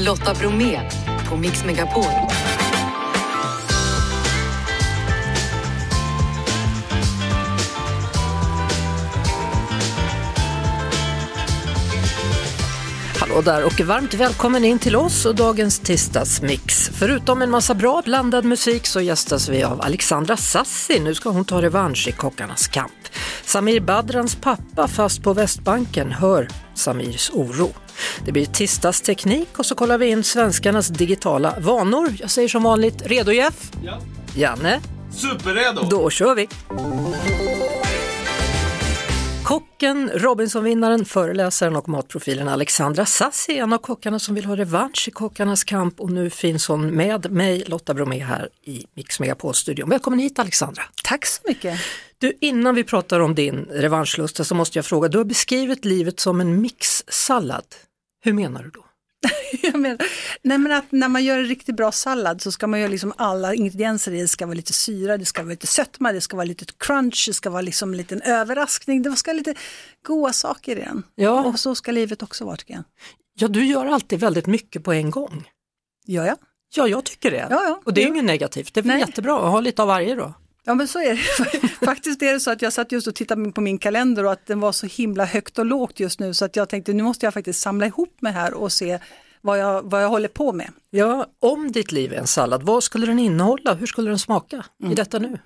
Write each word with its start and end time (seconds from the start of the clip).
Lotta 0.00 0.34
Bromé 0.34 0.80
på 1.28 1.36
Mix 1.36 1.64
Megapol. 1.64 2.04
Hallå 13.20 13.40
där 13.42 13.64
och 13.64 13.80
varmt 13.80 14.14
välkommen 14.14 14.64
in 14.64 14.78
till 14.78 14.96
oss 14.96 15.26
och 15.26 15.34
dagens 15.34 15.78
tisdagsmix. 15.78 16.90
Förutom 16.92 17.42
en 17.42 17.50
massa 17.50 17.74
bra 17.74 18.02
blandad 18.04 18.44
musik 18.44 18.86
så 18.86 19.00
gästas 19.00 19.48
vi 19.48 19.62
av 19.62 19.80
Alexandra 19.80 20.36
Sassi. 20.36 21.00
Nu 21.00 21.14
ska 21.14 21.30
hon 21.30 21.44
ta 21.44 21.62
revansch 21.62 22.08
i 22.08 22.12
Kockarnas 22.12 22.68
kamp. 22.68 22.99
Samir 23.50 23.80
Badrans 23.80 24.36
pappa 24.36 24.88
fast 24.88 25.22
på 25.22 25.32
Västbanken 25.32 26.12
hör 26.12 26.48
Samirs 26.74 27.30
oro. 27.34 27.68
Det 28.24 28.32
blir 28.32 28.46
tisdagsteknik 28.46 29.58
och 29.58 29.66
så 29.66 29.74
kollar 29.74 29.98
vi 29.98 30.06
in 30.06 30.24
svenskarnas 30.24 30.88
digitala 30.88 31.54
vanor. 31.60 32.08
Jag 32.18 32.30
säger 32.30 32.48
som 32.48 32.62
vanligt, 32.62 33.02
redo 33.06 33.32
Jeff? 33.32 33.72
Ja. 33.82 33.98
Janne? 34.34 34.80
Superredo! 35.12 35.86
Då 35.90 36.10
kör 36.10 36.34
vi! 36.34 36.48
Kocken, 39.80 40.10
Robinson-vinnaren, 40.14 41.04
föreläsaren 41.04 41.76
och 41.76 41.88
matprofilen 41.88 42.48
Alexandra 42.48 43.06
Sassi 43.06 43.58
är 43.58 43.62
en 43.62 43.72
av 43.72 43.78
kockarna 43.78 44.18
som 44.18 44.34
vill 44.34 44.44
ha 44.44 44.56
revansch 44.56 45.08
i 45.08 45.10
Kockarnas 45.10 45.64
kamp 45.64 46.00
och 46.00 46.10
nu 46.10 46.30
finns 46.30 46.68
hon 46.68 46.86
med 46.86 47.30
mig, 47.32 47.64
Lotta 47.66 47.94
Bromé 47.94 48.18
här 48.18 48.48
i 48.64 48.86
Mix 48.94 49.20
Megapol-studion. 49.20 49.88
Välkommen 49.88 50.18
hit 50.18 50.38
Alexandra! 50.38 50.82
Tack 51.04 51.26
så 51.26 51.42
mycket. 51.48 51.80
Du, 52.18 52.32
innan 52.40 52.74
vi 52.74 52.84
pratar 52.84 53.20
om 53.20 53.34
din 53.34 53.66
revanschlusta 53.70 54.44
så 54.44 54.54
måste 54.54 54.78
jag 54.78 54.86
fråga, 54.86 55.08
du 55.08 55.18
har 55.18 55.24
beskrivit 55.24 55.84
livet 55.84 56.20
som 56.20 56.40
en 56.40 56.60
mixsallad. 56.60 57.64
Hur 58.24 58.32
menar 58.32 58.62
du 58.62 58.70
då? 58.70 58.84
Jag 59.72 59.80
menar, 59.80 59.98
nej 60.42 60.58
men 60.58 60.72
att 60.72 60.92
när 60.92 61.08
man 61.08 61.24
gör 61.24 61.38
en 61.38 61.44
riktigt 61.46 61.76
bra 61.76 61.92
sallad 61.92 62.42
så 62.42 62.52
ska 62.52 62.66
man 62.66 62.80
göra 62.80 62.90
liksom 62.90 63.12
alla 63.16 63.54
ingredienser 63.54 64.12
i. 64.12 64.20
Det 64.20 64.28
ska 64.28 64.46
vara 64.46 64.54
lite 64.54 64.72
syra, 64.72 65.16
det 65.18 65.24
ska 65.24 65.42
vara 65.42 65.50
lite 65.50 65.66
sötma, 65.66 66.12
det 66.12 66.20
ska 66.20 66.36
vara 66.36 66.44
lite 66.44 66.64
crunch, 66.78 67.24
det 67.28 67.34
ska 67.34 67.50
vara 67.50 67.62
liksom 67.62 67.90
en 67.90 67.96
liten 67.96 68.22
överraskning. 68.22 69.02
Det 69.02 69.16
ska 69.16 69.30
vara 69.30 69.36
lite 69.38 69.54
goda 70.06 70.32
saker 70.32 70.76
i 70.76 70.80
den. 70.80 71.02
Ja. 71.14 71.44
Och 71.44 71.58
så 71.58 71.74
ska 71.74 71.92
livet 71.92 72.22
också 72.22 72.44
vara 72.44 72.56
tycker 72.56 72.74
jag. 72.74 72.84
Ja, 73.38 73.48
du 73.48 73.66
gör 73.66 73.86
alltid 73.86 74.20
väldigt 74.20 74.46
mycket 74.46 74.84
på 74.84 74.92
en 74.92 75.10
gång. 75.10 75.48
Gör 76.06 76.26
jag? 76.26 76.36
Ja, 76.74 76.88
jag 76.88 77.04
tycker 77.04 77.30
det. 77.30 77.46
Ja, 77.50 77.62
ja. 77.64 77.80
och 77.84 77.94
det 77.94 78.00
är 78.00 78.02
Ja. 78.02 78.08
inget 78.08 78.24
negativt, 78.24 78.74
det 78.74 78.80
är 78.80 78.84
väl 78.84 78.98
jättebra 78.98 79.36
att 79.36 79.50
ha 79.52 79.60
lite 79.60 79.82
av 79.82 79.88
varje 79.88 80.14
då. 80.14 80.34
Ja 80.64 80.74
men 80.74 80.88
så 80.88 80.98
är 80.98 81.10
det. 81.10 81.68
Faktiskt 81.86 82.22
är 82.22 82.32
det 82.32 82.40
så 82.40 82.50
att 82.50 82.62
jag 82.62 82.72
satt 82.72 82.92
just 82.92 83.06
och 83.06 83.14
tittade 83.14 83.52
på 83.52 83.60
min 83.60 83.78
kalender 83.78 84.24
och 84.24 84.32
att 84.32 84.46
den 84.46 84.60
var 84.60 84.72
så 84.72 84.86
himla 84.86 85.24
högt 85.24 85.58
och 85.58 85.66
lågt 85.66 86.00
just 86.00 86.20
nu 86.20 86.34
så 86.34 86.44
att 86.44 86.56
jag 86.56 86.68
tänkte 86.68 86.92
nu 86.92 87.02
måste 87.02 87.26
jag 87.26 87.34
faktiskt 87.34 87.60
samla 87.60 87.86
ihop 87.86 88.22
mig 88.22 88.32
här 88.32 88.54
och 88.54 88.72
se 88.72 88.98
vad 89.40 89.58
jag, 89.58 89.82
vad 89.82 90.02
jag 90.02 90.08
håller 90.08 90.28
på 90.28 90.52
med. 90.52 90.72
Ja, 90.90 91.26
om 91.38 91.72
ditt 91.72 91.92
liv 91.92 92.12
är 92.12 92.16
en 92.16 92.26
sallad, 92.26 92.62
vad 92.62 92.82
skulle 92.84 93.06
den 93.06 93.18
innehålla? 93.18 93.74
Hur 93.74 93.86
skulle 93.86 94.10
den 94.10 94.18
smaka 94.18 94.64
Mm. 94.80 94.92
i 94.92 94.94
detta 94.94 95.18
nu? 95.18 95.38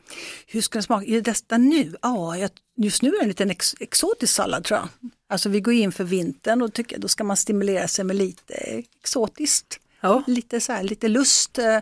Hur 0.47 0.61
ska 0.61 0.77
den 0.77 0.83
smaka? 0.83 1.07
Det 1.07 1.21
detta 1.21 1.59
nu? 1.59 1.95
Ja, 2.03 2.37
jag, 2.37 2.51
just 2.77 3.03
nu 3.03 3.09
är 3.09 3.13
det 3.13 3.23
en 3.23 3.29
liten 3.29 3.51
ex, 3.51 3.75
exotisk 3.81 4.35
sallad 4.35 4.65
tror 4.65 4.81
jag. 4.81 5.11
Alltså 5.29 5.49
vi 5.49 5.61
går 5.61 5.75
in 5.75 5.93
för 5.93 6.05
vintern 6.05 6.63
och 6.63 6.73
tycker 6.73 6.99
då 6.99 7.09
ska 7.09 7.25
man 7.25 7.37
stimulera 7.37 7.89
sig 7.89 8.05
med 8.05 8.17
lite 8.17 8.55
exotiskt. 8.55 9.81
Ja. 10.01 10.23
Lite 10.27 10.61
så 10.61 10.73
här, 10.73 10.83
lite 10.83 11.09
lust, 11.09 11.59
eh, 11.59 11.79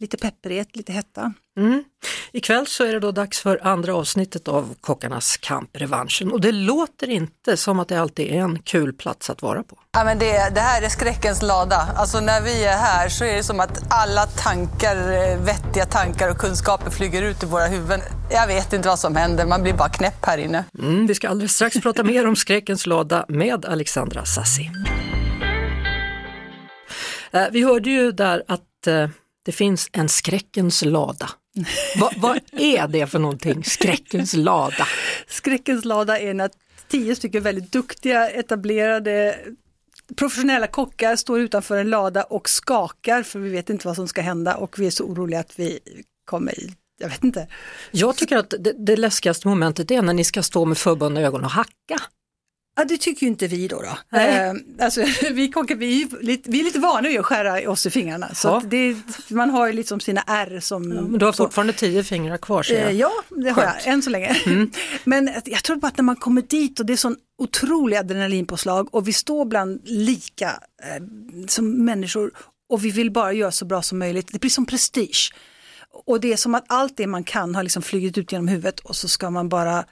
lite 0.00 0.16
pepprighet, 0.16 0.76
lite 0.76 0.92
hetta. 0.92 1.32
Mm. 1.58 1.84
Ikväll 2.32 2.66
så 2.66 2.84
är 2.84 2.92
det 2.92 3.00
då 3.00 3.12
dags 3.12 3.40
för 3.40 3.60
andra 3.66 3.94
avsnittet 3.94 4.48
av 4.48 4.74
Kockarnas 4.80 5.36
kamp, 5.36 5.70
revanschen. 5.72 6.32
Och 6.32 6.40
det 6.40 6.52
låter 6.52 7.10
inte 7.10 7.56
som 7.56 7.78
att 7.80 7.88
det 7.88 8.00
alltid 8.00 8.26
är 8.26 8.38
en 8.40 8.58
kul 8.58 8.92
plats 8.92 9.30
att 9.30 9.42
vara 9.42 9.62
på. 9.62 9.78
Ja, 9.92 10.04
men 10.04 10.18
det, 10.18 10.54
det 10.54 10.60
här 10.60 10.82
är 10.82 10.88
skräckens 10.88 11.42
lada. 11.42 11.76
Alltså 11.96 12.20
när 12.20 12.40
vi 12.40 12.64
är 12.64 12.76
här 12.76 13.08
så 13.08 13.24
är 13.24 13.36
det 13.36 13.42
som 13.42 13.60
att 13.60 13.92
alla 13.92 14.26
tankar, 14.26 14.96
eh, 15.12 15.40
vettiga 15.44 15.84
tankar 15.86 16.30
och 16.30 16.38
kunskaper 16.38 16.90
flyger 16.90 17.22
ut 17.22 17.42
i 17.42 17.46
våra 17.46 17.66
huvuden. 17.66 18.00
Jag 18.30 18.46
vet 18.46 18.72
inte 18.72 18.88
vad 18.88 18.98
som 18.98 19.16
händer, 19.16 19.46
man 19.46 19.62
blir 19.62 19.74
bara 19.74 19.88
knäpp 19.88 20.26
här 20.26 20.38
inne. 20.38 20.64
Mm, 20.78 21.06
vi 21.06 21.14
ska 21.14 21.28
alldeles 21.28 21.52
strax 21.52 21.80
prata 21.80 22.02
mer 22.02 22.26
om 22.28 22.36
skräckens 22.36 22.86
lada 22.86 23.24
med 23.28 23.64
Alexandra 23.66 24.24
Sassi. 24.24 24.70
Eh, 27.30 27.44
Vi 27.52 27.64
hörde 27.64 27.90
ju 27.90 28.12
där 28.12 28.42
att 28.48 28.86
eh, 28.86 29.08
det 29.48 29.52
finns 29.52 29.88
en 29.92 30.08
skräckens 30.08 30.84
lada. 30.84 31.30
Va, 32.00 32.10
vad 32.16 32.40
är 32.52 32.88
det 32.88 33.06
för 33.06 33.18
någonting, 33.18 33.64
skräckens 33.64 34.34
lada? 34.34 34.86
Skräckens 35.28 35.84
lada 35.84 36.18
är 36.18 36.34
när 36.34 36.50
tio 36.88 37.16
stycken 37.16 37.42
väldigt 37.42 37.72
duktiga, 37.72 38.30
etablerade, 38.30 39.38
professionella 40.16 40.66
kockar 40.66 41.16
står 41.16 41.40
utanför 41.40 41.76
en 41.76 41.90
lada 41.90 42.22
och 42.22 42.48
skakar 42.48 43.22
för 43.22 43.38
vi 43.38 43.50
vet 43.50 43.70
inte 43.70 43.86
vad 43.86 43.96
som 43.96 44.08
ska 44.08 44.20
hända 44.20 44.56
och 44.56 44.78
vi 44.78 44.86
är 44.86 44.90
så 44.90 45.04
oroliga 45.04 45.40
att 45.40 45.58
vi 45.58 45.78
kommer 46.24 46.58
i, 46.58 46.72
jag 46.98 47.08
vet 47.08 47.24
inte. 47.24 47.48
Jag 47.90 48.16
tycker 48.16 48.36
att 48.36 48.54
det, 48.58 48.72
det 48.86 48.96
läskigaste 48.96 49.48
momentet 49.48 49.90
är 49.90 50.02
när 50.02 50.14
ni 50.14 50.24
ska 50.24 50.42
stå 50.42 50.64
med 50.64 50.78
förbundna 50.78 51.20
ögon 51.20 51.44
och 51.44 51.50
hacka. 51.50 51.98
Ja, 52.78 52.84
det 52.84 52.98
tycker 52.98 53.22
ju 53.22 53.28
inte 53.28 53.46
vi 53.46 53.68
då. 53.68 53.82
då. 53.82 54.18
Eh, 54.18 54.52
alltså, 54.80 55.04
vi, 55.32 55.50
kockar, 55.50 55.74
vi, 55.74 56.02
är 56.02 56.22
lite, 56.22 56.50
vi 56.50 56.60
är 56.60 56.64
lite 56.64 56.78
vana 56.78 57.08
vid 57.08 57.18
att 57.20 57.26
skära 57.26 57.70
oss 57.70 57.86
i 57.86 57.90
fingrarna. 57.90 58.34
Så 58.34 58.48
Ja. 58.48 58.62
det, 58.66 58.96
man 59.28 59.50
har 59.50 59.66
ju 59.66 59.72
liksom 59.72 60.00
sina 60.00 60.22
ärr 60.26 60.60
som... 60.60 60.82
Men 60.88 61.18
du 61.18 61.24
har 61.24 61.32
så. 61.32 61.44
fortfarande 61.44 61.72
tio 61.72 62.04
fingrar 62.04 62.36
kvar 62.36 62.62
ser 62.62 62.74
Eh, 62.74 62.90
jag. 62.90 63.10
Ja, 63.30 63.36
det 63.36 63.50
har 63.50 63.62
jag, 63.62 63.72
Skönt. 63.72 63.84
Mm. 63.86 63.94
än 63.94 64.02
så 64.02 64.10
länge. 64.10 64.36
Men 65.04 65.28
att- 65.28 65.48
jag 65.48 65.64
tror 65.64 65.76
bara 65.76 65.86
att 65.88 65.96
när 65.96 66.04
man 66.04 66.16
kommer 66.16 66.42
dit 66.42 66.80
och 66.80 66.86
det 66.86 66.92
är 66.92 66.96
sån 66.96 67.16
otrolig 67.38 67.96
adrenalinpåslag 67.96 68.94
och 68.94 69.08
vi 69.08 69.12
står 69.12 69.44
bland 69.44 69.80
lika 69.84 70.46
eh, 70.82 71.02
som 71.48 71.84
människor 71.84 72.30
och 72.68 72.84
vi 72.84 72.90
vill 72.90 73.10
bara 73.10 73.32
göra 73.32 73.52
så 73.52 73.64
bra 73.64 73.82
som 73.82 73.98
möjligt. 73.98 74.28
Det 74.32 74.38
blir 74.40 74.50
som 74.50 74.66
prestige. 74.66 75.32
Och 76.06 76.20
det 76.20 76.32
är 76.32 76.36
som 76.36 76.54
att 76.54 76.64
allt 76.68 76.96
det 76.96 77.06
man 77.06 77.24
kan 77.24 77.54
har 77.54 77.62
liksom 77.62 77.82
flugit 77.82 78.18
ut 78.18 78.32
genom 78.32 78.48
huvudet 78.48 78.80
och 78.80 78.96
så 78.96 79.08
ska 79.08 79.30
man 79.30 79.48
bara 79.48 79.84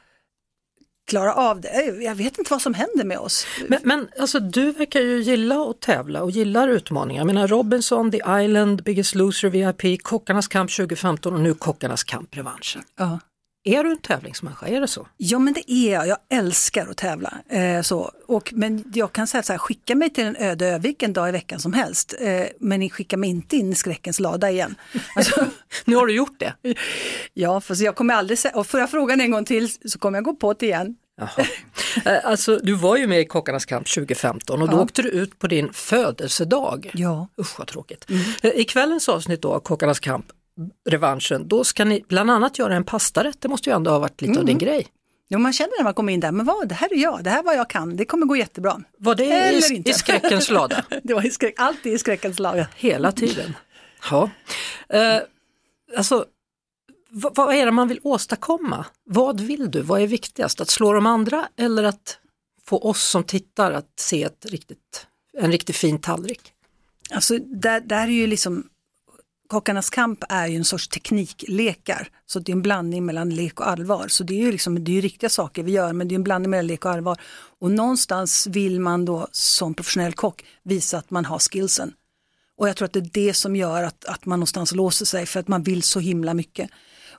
klara 1.07 1.35
av 1.35 1.61
det. 1.61 1.97
Jag 2.01 2.15
vet 2.15 2.39
inte 2.39 2.51
vad 2.51 2.63
som 2.63 2.75
händer 2.75 3.05
med 3.05 3.19
oss. 3.19 3.47
Men, 3.69 3.79
men 3.83 4.09
alltså, 4.19 4.41
du 4.41 4.73
verkar 4.73 5.01
ju 5.01 5.23
gilla 5.23 5.71
att 5.71 5.81
tävla 5.81 6.23
och 6.23 6.31
gillar 6.31 6.69
utmaningar. 6.69 7.21
Jag 7.21 7.27
menar 7.27 7.49
Robinson, 7.49 8.11
The 8.11 8.21
Island, 8.45 8.83
Biggest 8.83 9.15
Loser, 9.15 9.49
VIP, 9.49 10.03
Kockarnas 10.03 10.49
kamp 10.49 10.77
2015 10.77 11.35
och 11.35 11.41
nu 11.41 11.55
Kockarnas 11.55 12.05
kamp 12.05 12.37
revanschen. 12.37 12.83
Ja. 12.99 13.19
Är 13.69 13.85
du 13.85 13.91
en 13.91 13.99
tävlingsmänniska, 13.99 14.67
är 14.67 14.81
det 14.81 14.89
så? 14.89 15.07
Ja 15.17 15.39
men 15.39 15.53
det 15.55 15.73
är 15.73 15.93
jag, 15.93 16.07
jag 16.09 16.19
älskar 16.31 16.87
att 16.91 16.97
tävla. 16.97 17.33
Eh, 17.49 17.83
så. 17.83 18.11
Och, 18.27 18.53
men 18.57 18.85
jag 18.95 19.13
kan 19.13 19.27
säga 19.27 19.43
så 19.43 19.53
här, 19.53 19.59
skicka 19.59 19.95
mig 19.95 20.11
till 20.11 20.25
en 20.25 20.37
öde 20.37 20.67
ö 20.69 20.79
vilken 20.79 21.13
dag 21.13 21.29
i 21.29 21.33
veckan 21.33 21.61
som 21.61 21.73
helst. 21.73 22.15
Eh, 22.21 22.43
men 22.61 22.81
ni 22.81 22.91
skickar 22.91 23.17
mig 23.17 23.31
inte 23.31 23.57
in 23.57 23.73
i 23.73 23.75
skräckens 23.75 24.21
lada 24.21 24.51
igen. 24.51 24.75
Alltså, 25.17 25.47
Nu 25.85 25.97
har 25.97 26.07
du 26.07 26.15
gjort 26.15 26.41
det. 26.41 26.55
ja, 27.35 27.61
för 27.61 27.83
jag 27.85 27.97
kommer 27.97 28.15
aldrig 28.15 28.39
säga, 28.39 28.57
och 28.57 28.67
får 28.67 28.81
jag 28.81 28.91
frågan 28.91 29.21
en 29.21 29.31
gång 29.31 29.45
till 29.45 29.69
så 29.91 29.99
kommer 29.99 30.19
jag 30.19 30.25
gå 30.25 30.35
på 30.35 30.53
det 30.53 30.67
igen. 30.67 30.97
Jaha. 31.19 31.31
Eh, 32.05 32.19
Alltså, 32.25 32.57
du 32.63 32.73
var 32.75 32.97
ju 32.97 33.07
med 33.07 33.21
i 33.21 33.25
Kockarnas 33.25 33.65
kamp 33.65 33.87
2015 33.95 34.63
och 34.63 34.69
då 34.71 34.77
Ja. 34.77 34.81
åkte 34.83 35.03
du 35.03 35.09
ut 35.09 35.39
på 35.39 35.47
din 35.47 35.73
födelsedag. 35.73 36.91
Ja. 36.95 37.29
Usch 37.41 37.59
vad 37.59 37.69
tråkigt. 37.69 38.07
Eh, 38.43 38.51
I 38.51 38.65
kvällens 38.65 39.09
avsnitt 39.09 39.43
då 39.43 39.53
av 39.53 39.61
Kockarnas 39.61 40.01
kamp, 40.01 40.27
revanschen, 40.89 41.49
då 41.49 41.65
ska 41.65 41.85
ni 41.85 42.05
bland 42.09 42.31
annat 42.31 42.59
göra 42.59 42.77
en 42.77 42.85
pastarätt. 42.85 43.41
Det 43.41 43.49
måste 43.49 43.71
ju 43.71 43.77
ändå 43.77 43.91
ha 43.91 43.99
varit 43.99 44.23
lite 44.23 44.39
av 44.39 44.45
din 44.45 44.59
grej. 44.59 44.87
Jo, 45.29 45.39
man 45.39 45.53
känner 45.53 45.79
när 45.79 45.85
man 45.85 45.95
kommer 45.95 46.13
in 46.13 46.21
där, 46.21 46.33
men 46.33 46.47
vad, 46.47 46.69
det 46.69 46.75
här 46.75 46.93
är 46.93 46.97
jag, 46.97 47.25
det 47.25 47.31
här 47.31 47.39
är 47.39 47.43
vad 47.43 47.57
jag 47.57 47.71
kan, 47.71 47.97
det 47.97 48.05
kommer 48.05 48.27
gå 48.27 48.37
jättebra. 48.37 48.83
Var 48.99 49.15
det 49.15 49.31
Eller 49.31 49.73
i, 49.73 49.77
inte. 49.77 49.91
i 49.91 49.95
skräckens 49.95 50.51
lada? 50.51 50.85
Det 51.03 51.15
var 51.15 51.27
i 51.27 51.31
skräck, 51.31 51.55
alltid 51.57 51.93
i 51.93 51.99
skräckens 51.99 52.39
lada. 52.39 52.69
Hela 52.77 53.13
tiden. 53.13 53.57
Ja. 54.11 54.31
Eh, 54.89 55.19
alltså, 55.97 56.25
vad, 57.11 57.37
vad 57.37 57.55
är 57.55 57.67
det 57.67 57.73
man 57.73 57.89
vill 57.89 58.01
åstadkomma? 58.03 58.87
Vad 59.05 59.41
vill 59.41 59.71
du? 59.71 59.83
Vad 59.83 60.01
är 60.01 60.07
viktigast? 60.07 60.61
Att 60.61 60.71
slå 60.71 60.93
de 60.93 61.07
andra 61.07 61.49
eller 61.57 61.85
att 61.85 62.19
få 62.65 62.79
oss 62.79 63.03
som 63.03 63.25
tittar 63.25 63.73
att 63.73 63.93
se 63.97 64.23
ett 64.23 64.47
riktigt, 64.47 65.07
en 65.39 65.53
riktigt 65.53 65.77
fin 65.77 66.01
tallrik? 66.01 66.53
Alltså 67.11 67.39
där, 67.39 67.81
där 67.81 68.03
är 68.03 68.13
ju 68.13 68.27
liksom 68.27 68.69
Kockarnas 69.49 69.91
kamp 69.91 70.25
är 70.29 70.47
ju 70.47 70.57
en 70.57 70.65
sorts 70.65 70.89
tekniklekar. 70.89 72.09
Så 72.27 72.39
det 72.39 72.53
är 72.53 72.57
en 72.57 72.63
blandning 72.63 73.07
mellan 73.07 73.31
lek 73.31 73.61
och 73.61 73.69
allvar. 73.69 74.09
Så 74.09 74.25
det 74.25 74.35
är 74.35 74.39
ju 74.39 74.53
liksom, 74.53 74.85
det 74.85 74.99
är 74.99 75.03
riktiga 75.03 75.31
saker 75.31 75.63
vi 75.63 75.73
gör 75.73 75.93
men 75.93 76.09
det 76.09 76.15
är 76.15 76.17
en 76.17 76.25
blandning 76.25 76.51
mellan 76.51 76.67
lek 76.67 76.85
och 76.85 76.91
allvar. 76.91 77.21
Och 77.61 77.71
någonstans 77.71 78.47
vill 78.47 78.81
man 78.81 79.05
då 79.05 79.29
som 79.33 79.75
professionell 79.75 80.13
kock 80.13 80.45
visa 80.63 80.99
att 80.99 81.11
man 81.11 81.25
har 81.25 81.39
skillsen. 81.39 81.93
Och 82.59 82.69
jag 82.69 82.77
tror 82.77 82.87
att 82.87 82.93
det 82.93 82.99
är 82.99 83.11
det 83.13 83.35
som 83.35 83.57
gör 83.57 83.83
att, 83.83 84.05
att 84.05 84.27
man 84.27 84.39
någonstans 84.39 84.73
låser 84.73 85.05
sig 85.05 85.27
för 85.27 85.41
att 85.41 85.49
man 85.49 85.63
vill 85.63 85.83
så 85.83 86.01
himla 86.01 86.35
mycket. 86.35 86.71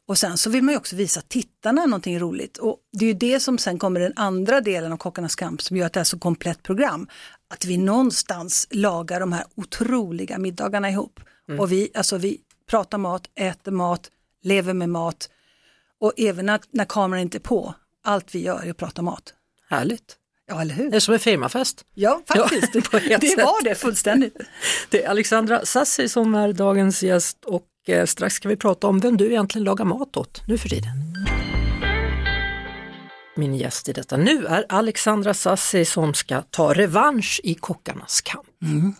Och 0.07 0.17
sen 0.17 0.37
så 0.37 0.49
vill 0.49 0.63
man 0.63 0.73
ju 0.73 0.77
också 0.77 0.95
visa 0.95 1.21
tittarna 1.21 1.85
någonting 1.85 2.19
roligt. 2.19 2.57
Och 2.57 2.77
det 2.91 3.05
är 3.05 3.07
ju 3.07 3.13
det 3.13 3.39
som 3.39 3.57
sen 3.57 3.79
kommer 3.79 3.99
den 3.99 4.13
andra 4.15 4.61
delen 4.61 4.91
av 4.93 4.97
Kockarnas 4.97 5.35
kamp 5.35 5.61
som 5.61 5.77
gör 5.77 5.85
att 5.85 5.93
det 5.93 5.99
är 5.99 6.03
så 6.03 6.19
komplett 6.19 6.63
program. 6.63 7.07
Att 7.49 7.65
vi 7.65 7.77
någonstans 7.77 8.67
lagar 8.71 9.19
de 9.19 9.33
här 9.33 9.45
otroliga 9.55 10.37
middagarna 10.37 10.89
ihop. 10.89 11.19
Och 11.59 11.71
vi, 11.71 11.89
alltså 11.93 12.17
vi 12.17 12.41
pratar 12.69 12.97
mat, 12.97 13.29
äter 13.35 13.71
mat, 13.71 14.11
lever 14.43 14.73
med 14.73 14.89
mat. 14.89 15.29
Och 15.99 16.13
även 16.17 16.45
när, 16.45 16.59
när 16.71 16.85
kameran 16.85 17.21
inte 17.21 17.37
är 17.37 17.39
på, 17.39 17.73
allt 18.03 18.35
vi 18.35 18.39
gör 18.39 18.65
är 18.65 18.71
att 18.71 18.77
prata 18.77 19.01
mat. 19.01 19.33
Härligt. 19.69 20.17
Ja, 20.47 20.61
eller 20.61 20.75
hur? 20.75 20.91
Det 20.91 20.95
är 20.95 20.99
som 20.99 21.13
en 21.13 21.19
firmafest. 21.19 21.85
Ja, 21.93 22.21
faktiskt. 22.27 22.75
Ja, 22.75 23.17
det 23.19 23.27
sätt. 23.27 23.37
var 23.37 23.63
det 23.63 23.75
fullständigt. 23.75 24.37
Det 24.89 25.03
är 25.03 25.09
Alexandra 25.09 25.65
Sassi 25.65 26.09
som 26.09 26.35
är 26.35 26.53
dagens 26.53 27.03
gäst 27.03 27.45
och 27.45 27.67
eh, 27.87 28.05
strax 28.05 28.35
ska 28.35 28.49
vi 28.49 28.55
prata 28.55 28.87
om 28.87 28.99
vem 28.99 29.17
du 29.17 29.25
egentligen 29.25 29.63
lagar 29.63 29.85
mat 29.85 30.17
åt 30.17 30.41
nu 30.47 30.57
för 30.57 30.69
tiden. 30.69 31.16
Min 33.37 33.55
gäst 33.55 33.89
i 33.89 33.93
detta 33.93 34.17
nu 34.17 34.45
är 34.45 34.65
Alexandra 34.69 35.33
Sassi 35.33 35.85
som 35.85 36.13
ska 36.13 36.41
ta 36.41 36.73
revansch 36.73 37.41
i 37.43 37.53
kockarnas 37.53 38.21
kamp. 38.21 38.47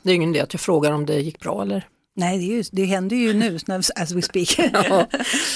Det 0.04 0.12
är 0.12 0.16
ingen 0.16 0.30
idé 0.30 0.39
att 0.39 0.54
jag 0.54 0.62
frågar 0.62 0.92
om 0.92 1.06
det 1.06 1.19
gick 1.19 1.39
bra 1.39 1.62
eller? 1.62 1.88
Nej, 2.16 2.38
det, 2.38 2.44
är 2.44 2.56
ju, 2.56 2.63
det 2.72 2.86
händer 2.86 3.16
ju 3.16 3.34
nu 3.34 3.60
när- 3.66 3.78
as 4.01 4.12
we 4.12 4.22
speak. 4.22 4.60
Ja. 4.74 5.07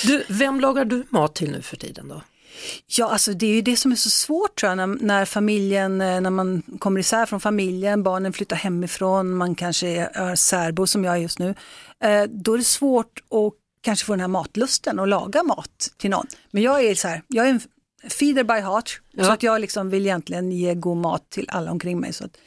Du, 0.06 0.24
vem 0.28 0.60
lagar 0.60 0.86
du 0.86 1.04
mat 1.10 1.36
till 1.36 1.52
nu 1.52 1.62
för 1.62 1.78
tiden 1.78 2.08
då? 2.08 2.22
Ja, 2.88 3.10
alltså 3.10 3.34
det 3.34 3.46
är 3.46 3.54
ju 3.54 3.62
det 3.62 3.76
som 3.78 3.92
är 3.92 3.96
så 3.96 4.10
svårt 4.10 4.60
tror 4.60 4.70
jag, 4.70 4.78
när, 4.78 4.88
när 4.88 5.26
familjen, 5.26 6.02
eh, 6.02 6.22
när 6.22 6.30
man 6.30 6.62
kommer 6.80 7.00
isär 7.00 7.26
från 7.26 7.40
familjen, 7.40 8.04
barnen 8.04 8.34
flyttar 8.34 8.56
hemifrån, 8.56 9.32
man 9.38 9.56
kanske 9.56 9.88
är, 9.88 10.10
är 10.14 10.36
särbo 10.36 10.88
som 10.88 11.04
jag 11.04 11.14
är 11.14 11.18
just 11.18 11.40
nu. 11.40 11.56
Eh, 12.04 12.24
då 12.30 12.54
är 12.54 12.58
det 12.58 12.64
svårt 12.64 13.20
att 13.30 13.54
kanske 13.82 14.06
få 14.06 14.14
den 14.14 14.20
här 14.20 14.28
matlusten 14.28 15.00
och 15.00 15.08
laga 15.08 15.44
mat 15.44 15.92
till 15.98 16.10
någon. 16.10 16.28
Men 16.52 16.64
jag 16.64 16.84
är 16.84 16.96
så 16.96 17.08
här, 17.08 17.22
jag 17.28 17.46
är 17.46 17.50
en 17.50 17.62
feeder 18.10 18.44
by 18.44 18.54
heart, 18.62 19.02
Ja. 19.12 19.24
så 19.24 19.32
att 19.32 19.44
jag 19.44 19.62
liksom 19.62 19.90
vill 19.90 20.06
egentligen 20.06 20.52
ge 20.52 20.74
god 20.76 20.98
mat 20.98 21.30
till 21.30 21.46
alla 21.50 21.72
omkring 21.72 22.00
mig. 22.00 22.14
Så 22.14 22.26
att, 22.26 22.38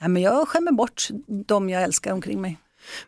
nej, 0.00 0.08
men 0.10 0.22
jag 0.22 0.48
skämmer 0.48 0.72
bort 0.72 1.08
de 1.46 1.70
jag 1.70 1.82
älskar 1.82 2.12
omkring 2.12 2.40
mig. 2.40 2.58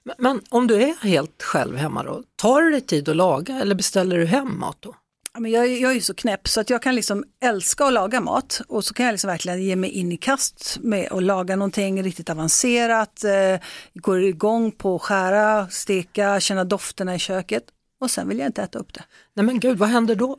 Men, 0.03 0.15
men 0.19 0.41
om 0.49 0.67
du 0.67 0.83
är 0.83 0.95
helt 1.05 1.43
själv 1.43 1.77
hemma 1.77 2.03
då, 2.03 2.23
tar 2.37 2.63
du 2.63 2.71
dig 2.71 2.81
tid 2.81 3.09
att 3.09 3.17
laga 3.17 3.55
eller 3.61 3.75
beställer 3.75 4.19
du 4.19 4.27
hem 4.27 4.59
mat 4.61 4.77
då? 4.81 4.95
Ja, 5.37 5.41
men 5.41 5.51
jag, 5.51 5.65
är- 5.67 5.77
jag 5.83 5.91
är 5.91 5.95
ju 5.95 6.01
så 6.01 6.15
knäpp 6.15 6.49
så 6.49 6.61
att 6.61 6.71
jag 6.71 6.83
kan 6.83 6.95
liksom 6.95 7.25
älska 7.45 7.85
att 7.85 7.93
laga 7.93 8.21
mat 8.21 8.61
och 8.69 8.85
så 8.85 8.95
kan 8.95 9.07
jag 9.07 9.13
liksom 9.13 9.29
verkligen 9.29 9.63
ge 9.63 9.77
mig 9.77 9.91
in 9.91 10.13
i 10.13 10.17
kast 10.17 10.79
med 10.81 11.13
att 11.13 11.23
laga 11.23 11.57
någonting 11.57 12.03
riktigt 12.03 12.31
avancerat, 12.31 13.25
eh, 13.25 13.61
går 13.95 14.23
igång 14.23 14.73
på 14.73 14.97
att 14.97 15.03
skära, 15.03 15.69
steka, 15.69 16.41
känna 16.41 16.65
dofterna 16.65 17.15
i 17.15 17.19
köket 17.19 17.65
och 18.01 18.11
sen 18.11 18.29
vill 18.29 18.39
jag 18.39 18.49
inte 18.49 18.63
äta 18.63 18.79
upp 18.79 18.95
det. 18.95 19.05
Nej 19.35 19.47
men 19.47 19.61
gud, 19.61 19.79
vad 19.79 19.89
händer 19.89 20.15
då? 20.15 20.37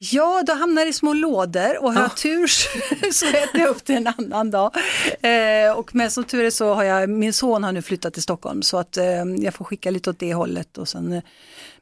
Ja, 0.00 0.42
då 0.46 0.52
hamnar 0.52 0.82
det 0.84 0.88
i 0.88 0.92
små 0.92 1.12
lådor 1.12 1.78
och 1.82 1.92
har 1.92 2.00
Ja. 2.00 2.08
jag 2.08 2.16
tur 2.16 2.46
så 3.12 3.26
äter 3.36 3.60
jag 3.60 3.68
upp 3.70 3.84
det 3.86 3.94
en 3.94 4.06
annan 4.18 4.50
dag. 4.50 4.72
Eh, 5.20 5.72
och 5.78 5.94
med 5.94 6.12
som 6.12 6.24
tur 6.24 6.44
är 6.44 6.50
så 6.50 6.74
har 6.74 6.84
jag, 6.84 7.08
min 7.10 7.32
son 7.32 7.64
har 7.64 7.72
nu 7.72 7.82
flyttat 7.82 8.14
till 8.14 8.22
Stockholm 8.22 8.62
så 8.62 8.76
att 8.78 8.96
eh, 8.96 9.04
jag 9.38 9.54
får 9.54 9.64
skicka 9.64 9.90
lite 9.90 10.10
åt 10.10 10.18
det 10.18 10.34
hållet 10.34 10.78
och 10.78 10.88
sen 10.88 11.12
eh, 11.12 11.22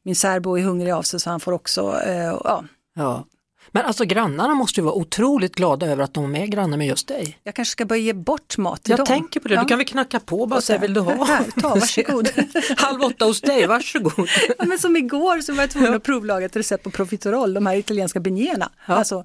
min 0.03 0.17
särbo 0.17 0.59
är 0.59 0.63
hungrig 0.63 0.91
av 0.91 1.03
sig 1.03 1.21
så 1.21 1.31
han 1.31 1.41
får 1.41 1.53
också, 1.53 2.01
eh, 2.07 2.17
ja, 2.25 2.65
Ja. 2.97 3.25
Men 3.73 3.85
alltså 3.87 4.05
grannarna 4.05 4.55
måste 4.55 4.81
ju 4.81 4.85
vara 4.85 4.95
otroligt 4.95 5.55
glada 5.55 5.87
över 5.87 6.05
att 6.05 6.15
de 6.15 6.35
är 6.37 6.47
grannar 6.47 6.77
med 6.77 6.87
just 6.87 7.09
dig. 7.09 7.39
Jag 7.43 7.55
kanske 7.55 7.73
ska 7.73 7.85
börja 7.85 8.03
ge 8.03 8.13
bort 8.13 8.59
mat 8.59 8.83
till 8.83 8.91
Jag 8.91 8.99
dem. 8.99 9.07
tänker 9.07 9.41
på 9.41 9.49
det, 9.49 9.55
Ja. 9.55 9.61
du 9.61 9.67
kan 9.67 9.79
väl 9.79 9.87
knacka 9.87 10.21
på 10.21 10.41
och 10.41 10.49
bara 10.49 10.57
Och 10.57 10.65
säga 10.65 10.79
vill 10.79 10.95
du 10.95 11.01
ha? 11.01 11.25
"Här, 11.25 11.45
ta, 11.61 11.69
varsågod." 11.69 12.29
Halv 12.77 13.03
åtta 13.03 13.25
hos 13.25 13.41
dig, 13.41 13.67
varsågod. 13.67 14.29
Ja, 14.59 14.65
men 14.65 14.79
som 14.79 14.97
igår 14.97 15.41
så 15.41 15.53
var 15.55 15.63
jag 15.63 15.71
tvungen 15.71 15.95
att 15.95 16.03
provlaga 16.03 16.47
ett 16.47 16.57
recept 16.57 16.85
på 16.85 16.91
profiterol, 16.91 17.55
de 17.55 17.67
här 17.67 17.77
italienska 17.77 18.21
beignerna. 18.21 18.71
Ja. 18.87 18.95
Alltså, 18.95 19.25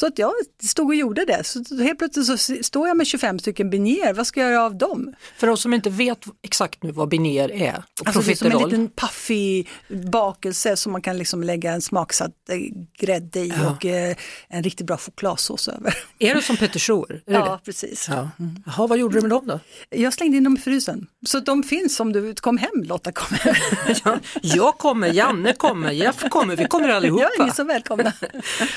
så 0.00 0.06
att 0.06 0.18
jag 0.18 0.32
stod 0.62 0.86
och 0.86 0.94
gjorde 0.94 1.24
det. 1.24 1.44
Så 1.44 1.82
helt 1.82 1.98
plötsligt 1.98 2.26
så 2.26 2.62
står 2.62 2.88
jag 2.88 2.96
med 2.96 3.06
25 3.06 3.38
stycken 3.38 3.70
beigner, 3.70 4.12
vad 4.12 4.26
ska 4.26 4.40
jag 4.40 4.50
göra 4.50 4.64
av 4.64 4.78
dem? 4.78 5.14
För 5.36 5.46
de 5.46 5.56
som 5.56 5.74
inte 5.74 5.90
vet 5.90 6.24
exakt 6.42 6.82
nu 6.82 6.92
vad 6.92 7.08
biner 7.08 7.52
är 7.52 7.82
och 8.00 8.06
Alltså 8.06 8.22
det 8.22 8.30
är 8.32 8.36
som 8.36 8.50
en 8.52 8.58
liten 8.58 8.88
paffig 8.88 9.68
bakelse 9.88 10.76
som 10.76 10.92
man 10.92 11.02
kan 11.02 11.18
liksom 11.18 11.42
lägga 11.42 11.72
en 11.72 11.82
smaksatt 11.82 12.30
eh, 12.50 12.56
grädde 12.98 13.40
i 13.40 13.52
Ja. 13.62 13.70
och 13.70 13.84
eh, 13.86 14.16
en 14.48 14.62
riktigt 14.62 14.86
bra 14.86 14.96
chokladsås 14.96 15.68
över. 15.68 15.94
Är 16.18 16.34
det 16.34 16.42
som 16.42 16.56
petersor? 16.56 17.22
Ja, 17.26 17.52
det? 17.52 17.64
precis. 17.64 18.06
Ja. 18.08 18.30
Jaha, 18.66 18.86
vad 18.86 18.98
gjorde 18.98 19.14
du 19.16 19.20
med 19.20 19.30
dem 19.30 19.46
då? 19.46 19.60
Jag 19.90 20.12
slängde 20.12 20.36
in 20.36 20.44
dem 20.44 20.56
i 20.56 20.60
frysen. 20.60 21.06
Så 21.26 21.40
de 21.40 21.62
finns 21.62 22.00
om 22.00 22.12
du 22.12 22.34
kom 22.34 22.58
hem 22.58 22.82
Lotta, 22.84 23.12
kom 23.12 23.36
hem. 23.36 23.54
Ja, 24.04 24.18
jag 24.42 24.78
kommer, 24.78 25.12
Janne 25.12 25.52
kommer, 25.52 25.90
Jeff 25.90 26.28
kommer, 26.30 26.56
vi 26.56 26.64
kommer 26.64 26.88
allihopa. 26.88 27.22
Ja, 27.38 27.44
ni 27.44 27.50
är 27.50 27.54
så 27.54 27.64
välkomna. 27.64 28.12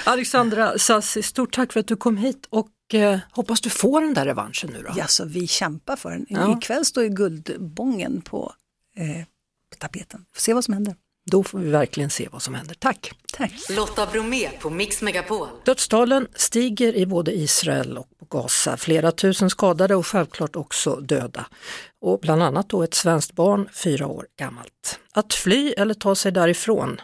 Alexandra 0.03 0.77
Sassi, 1.13 1.24
stort 1.24 1.56
tack 1.56 1.74
för 1.74 1.80
att 1.80 1.88
du 1.88 1.95
kom 1.95 2.18
hit 2.18 2.48
och 2.50 2.69
eh, 2.94 3.19
hoppas 3.31 3.62
du 3.62 3.69
får 3.69 4.01
den 4.01 4.13
där 4.13 4.25
revanschen 4.25 4.69
nu 4.74 4.81
då. 4.81 4.94
Ja, 4.95 5.07
så 5.07 5.25
vi 5.25 5.48
kämpar 5.48 5.95
för 5.95 6.10
den. 6.10 6.25
Ja. 6.30 6.57
Ikväll 6.57 6.86
står 6.86 7.04
ju 7.04 7.10
guldbången 7.10 8.21
på, 8.21 8.54
eh, 8.95 9.25
på 9.69 9.77
tapeten. 9.80 10.25
Får 10.33 10.42
se 10.42 10.54
vad 10.54 10.63
som 10.63 10.74
händer. 10.74 10.95
Då 11.31 11.44
får 11.44 11.60
vi 11.60 11.69
verkligen 11.69 12.10
se 12.10 12.30
vad 12.31 12.42
som 12.42 12.54
händer. 12.54 12.75
Tack! 12.75 13.12
Tack. 13.33 13.51
Lotta 13.69 14.06
Bromé 14.06 14.50
på 14.50 14.69
Mix 14.69 15.01
Megapol. 15.01 15.48
Dödstalen 15.65 16.27
stiger 16.36 16.95
i 16.95 17.06
både 17.06 17.31
Israel 17.31 17.98
och 17.98 18.30
Gaza. 18.30 18.77
Flera 18.77 19.12
tusen 19.12 19.50
skadade 19.50 19.95
och 19.95 20.07
självklart 20.07 20.56
också 20.56 20.95
döda. 20.95 21.45
Och 22.01 22.19
bland 22.19 22.44
annat 22.44 22.69
då 22.69 22.83
ett 22.83 22.94
svenskt 22.94 23.33
barn, 23.33 23.69
fyra 23.74 24.07
år 24.07 24.27
gammalt. 24.39 25.00
Att 25.13 25.33
fly 25.33 25.69
eller 25.69 25.94
ta 25.94 26.15
sig 26.15 26.31
därifrån, 26.31 27.01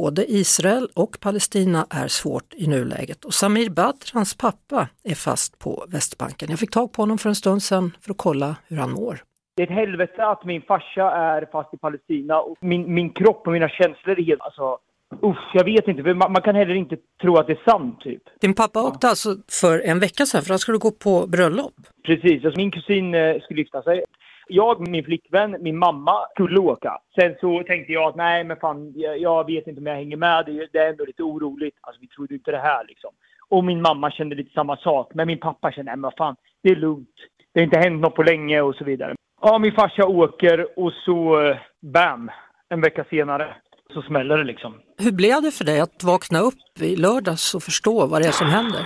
både 0.00 0.22
Israel 0.42 0.88
och 0.94 1.12
Palestina 1.20 1.86
är 1.90 2.08
svårt 2.08 2.54
i 2.56 2.66
nuläget. 2.66 3.24
Och 3.24 3.34
Samir 3.34 3.70
Badr, 3.70 4.06
hans 4.14 4.36
pappa, 4.36 4.88
är 5.04 5.14
fast 5.14 5.58
på 5.58 5.72
Västbanken. 5.92 6.50
Jag 6.50 6.58
fick 6.58 6.70
tag 6.70 6.92
på 6.92 7.02
honom 7.02 7.18
för 7.18 7.28
en 7.28 7.34
stund 7.34 7.62
sedan 7.62 7.96
för 8.02 8.10
att 8.10 8.22
kolla 8.26 8.56
hur 8.68 8.76
han 8.76 8.90
mår. 8.90 9.14
Det 9.56 9.62
är 9.62 9.66
ett 9.66 9.72
helvete 9.82 10.26
att 10.26 10.44
min 10.44 10.62
farsa 10.62 11.10
är 11.10 11.48
fast 11.52 11.74
i 11.74 11.76
Palestina 11.76 12.40
och 12.40 12.56
min, 12.60 12.94
min 12.94 13.10
kropp 13.10 13.46
och 13.46 13.52
mina 13.52 13.68
känslor 13.68 14.18
är 14.18 14.24
helt, 14.24 14.40
alltså, 14.40 14.78
usch, 15.22 15.50
jag 15.54 15.64
vet 15.64 15.88
inte, 15.88 16.02
man, 16.02 16.32
man 16.32 16.42
kan 16.42 16.54
heller 16.54 16.74
inte 16.74 16.96
tro 17.22 17.36
att 17.36 17.46
det 17.46 17.52
är 17.52 17.70
sant 17.70 18.00
typ. 18.00 18.22
Din 18.40 18.54
pappa 18.54 18.82
åkte 18.82 19.08
alltså 19.08 19.30
för 19.62 19.80
en 19.80 19.98
vecka 20.00 20.26
sedan 20.26 20.42
för 20.42 20.50
han 20.50 20.58
skulle 20.58 20.78
gå 20.78 20.90
på 20.90 21.26
bröllop. 21.26 21.74
Precis, 22.06 22.44
alltså, 22.44 22.60
min 22.60 22.70
kusin 22.70 23.14
eh, 23.14 23.40
skulle 23.40 23.60
gifta 23.60 23.82
sig. 23.82 24.04
Jag, 24.48 24.88
min 24.88 25.04
flickvän, 25.04 25.56
min 25.60 25.78
mamma 25.78 26.12
skulle 26.34 26.60
åka. 26.60 26.98
Sen 27.20 27.34
så 27.40 27.62
tänkte 27.66 27.92
jag 27.92 28.08
att 28.08 28.16
nej 28.16 28.44
men 28.44 28.56
fan, 28.56 28.92
jag, 28.96 29.18
jag 29.18 29.46
vet 29.46 29.66
inte 29.66 29.80
om 29.80 29.86
jag 29.86 29.94
hänger 29.94 30.16
med. 30.16 30.46
Det, 30.46 30.52
är- 30.52 30.68
det 30.72 30.78
är 30.78 30.88
ändå 30.90 31.04
lite 31.04 31.22
oroligt. 31.22 31.76
Alltså 31.80 32.00
vi 32.00 32.08
trodde 32.08 32.34
inte 32.34 32.50
det 32.50 32.58
här 32.58 32.84
liksom. 32.88 33.10
Och 33.48 33.64
min 33.64 33.82
mamma 33.82 34.10
kände 34.10 34.36
lite 34.36 34.52
samma 34.52 34.76
sak. 34.76 35.10
Men 35.14 35.26
min 35.26 35.38
pappa 35.40 35.72
kände, 35.72 35.90
nej 35.90 35.96
men 35.96 36.02
vad 36.02 36.14
fan, 36.18 36.36
det 36.62 36.68
är 36.70 36.76
lugnt. 36.76 37.14
Det 37.54 37.60
har 37.60 37.64
inte 37.64 37.78
hänt 37.78 38.00
något 38.02 38.14
på 38.14 38.22
länge 38.22 38.60
och 38.60 38.74
så 38.74 38.84
vidare. 38.84 39.14
Ja, 39.42 39.58
min 39.58 39.72
farsa 39.72 40.06
åker 40.06 40.78
och 40.78 40.92
så, 40.92 41.40
eh, 41.42 41.56
bam, 41.82 42.30
en 42.68 42.80
vecka 42.80 43.04
senare 43.10 43.56
så 43.94 44.02
smäller 44.02 44.36
det 44.38 44.44
liksom. 44.44 44.74
Hur 44.98 45.12
blev 45.12 45.42
det 45.42 45.50
för 45.50 45.64
dig 45.64 45.80
att 45.80 46.04
vakna 46.04 46.40
upp 46.40 46.80
i 46.80 46.96
lördags 46.96 47.54
och 47.54 47.62
förstå 47.62 48.06
vad 48.06 48.22
det 48.22 48.28
är 48.28 48.32
som 48.32 48.46
händer? 48.46 48.80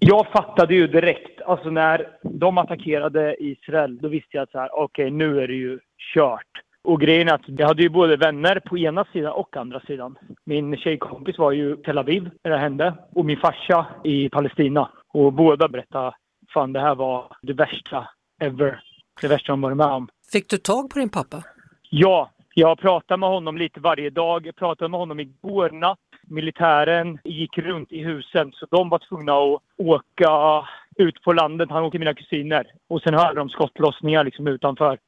Jag 0.00 0.26
fattade 0.26 0.74
ju 0.74 0.86
direkt, 0.86 1.37
alltså 1.48 1.70
när 1.70 2.08
de 2.22 2.58
attackerade 2.58 3.36
Israel, 3.38 3.98
då 3.98 4.08
visste 4.08 4.28
jag 4.36 4.42
att 4.42 4.50
så 4.50 4.58
här, 4.58 4.70
okej 4.72 5.10
nu 5.10 5.40
är 5.40 5.48
det 5.48 5.54
ju 5.54 5.78
kört. 6.14 6.62
Och 6.82 7.00
grejen 7.00 7.28
är 7.28 7.32
att 7.32 7.40
jag 7.46 7.66
hade 7.66 7.82
ju 7.82 7.88
både 7.88 8.16
vänner 8.16 8.60
på 8.60 8.78
ena 8.78 9.04
sidan 9.12 9.32
och 9.32 9.56
andra 9.56 9.80
sidan. 9.80 10.18
Min 10.44 10.76
tjejkompis 10.76 11.38
var 11.38 11.52
ju 11.52 11.72
i 11.72 11.76
Tel 11.76 11.98
Aviv 11.98 12.30
när 12.44 12.50
det 12.50 12.58
hände 12.58 12.94
och 13.14 13.24
min 13.24 13.36
farsa 13.36 13.86
i 14.04 14.28
Palestina. 14.28 14.90
Och 15.08 15.32
båda 15.32 15.68
berättade, 15.68 16.12
fan 16.54 16.72
det 16.72 16.80
här 16.80 16.94
var 16.94 17.36
det 17.42 17.52
värsta 17.52 18.08
ever. 18.40 18.80
Det 19.20 19.28
värsta 19.28 19.52
de 19.52 19.60
varit 19.60 19.76
med 19.76 19.86
om. 19.86 20.08
Fick 20.32 20.50
du 20.50 20.56
tag 20.56 20.90
på 20.90 20.98
din 20.98 21.08
pappa? 21.08 21.42
Ja, 21.90 22.30
jag 22.54 22.78
pratar 22.78 23.16
med 23.16 23.28
honom 23.28 23.58
lite 23.58 23.80
varje 23.80 24.10
dag. 24.10 24.46
Jag 24.46 24.56
pratade 24.56 24.88
med 24.88 25.00
honom 25.00 25.20
igår 25.20 25.70
natt. 25.70 25.98
Militären 26.22 27.18
gick 27.24 27.58
runt 27.58 27.92
i 27.92 28.02
husen 28.02 28.52
så 28.52 28.66
de 28.70 28.88
var 28.88 28.98
tvungna 28.98 29.32
att 29.32 29.62
åka 29.76 30.64
ut 30.98 31.22
på 31.22 31.32
landet. 31.32 31.70
Han 31.70 31.84
åker 31.84 31.98
mina 31.98 32.14
kusiner. 32.14 32.66
Och 32.88 33.02
sen 33.02 33.14
hörde 33.14 33.40
de 33.40 33.48
skottlossningar 33.48 34.24
liksom 34.24 34.46
utanför. 34.46 34.98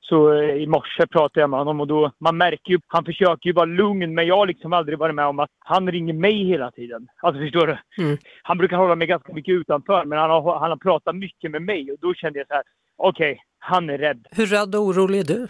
Så 0.00 0.32
eh, 0.32 0.54
i 0.54 0.66
morse 0.66 1.06
pratade 1.06 1.40
jag 1.40 1.50
med 1.50 1.58
honom 1.58 1.80
och 1.80 1.86
då, 1.86 2.12
man 2.20 2.36
märker 2.36 2.72
ju, 2.72 2.78
han 2.86 3.04
försöker 3.04 3.48
ju 3.48 3.52
vara 3.52 3.64
lugn 3.64 4.14
men 4.14 4.26
jag 4.26 4.36
har 4.36 4.46
liksom 4.46 4.72
aldrig 4.72 4.98
varit 4.98 5.14
med 5.14 5.26
om 5.26 5.38
att 5.38 5.50
han 5.58 5.92
ringer 5.92 6.12
mig 6.12 6.44
hela 6.44 6.70
tiden. 6.70 7.08
Alltså 7.22 7.42
förstår 7.42 7.66
du? 7.66 8.02
Mm. 8.04 8.18
Han 8.42 8.58
brukar 8.58 8.76
hålla 8.76 8.94
mig 8.94 9.06
ganska 9.06 9.32
mycket 9.32 9.52
utanför 9.52 10.04
men 10.04 10.18
han 10.18 10.30
har, 10.30 10.58
han 10.58 10.70
har 10.70 10.76
pratat 10.76 11.16
mycket 11.16 11.50
med 11.50 11.62
mig 11.62 11.92
och 11.92 11.98
då 12.00 12.14
kände 12.14 12.38
jag 12.38 12.48
så 12.48 12.54
här, 12.54 12.62
okej, 12.96 13.42
han 13.58 13.90
är 13.90 13.98
rädd 13.98 14.26
Hur 14.30 14.46
rädd 14.46 14.74
och 14.74 14.82
orolig 14.82 15.18
är 15.18 15.24
du? 15.24 15.48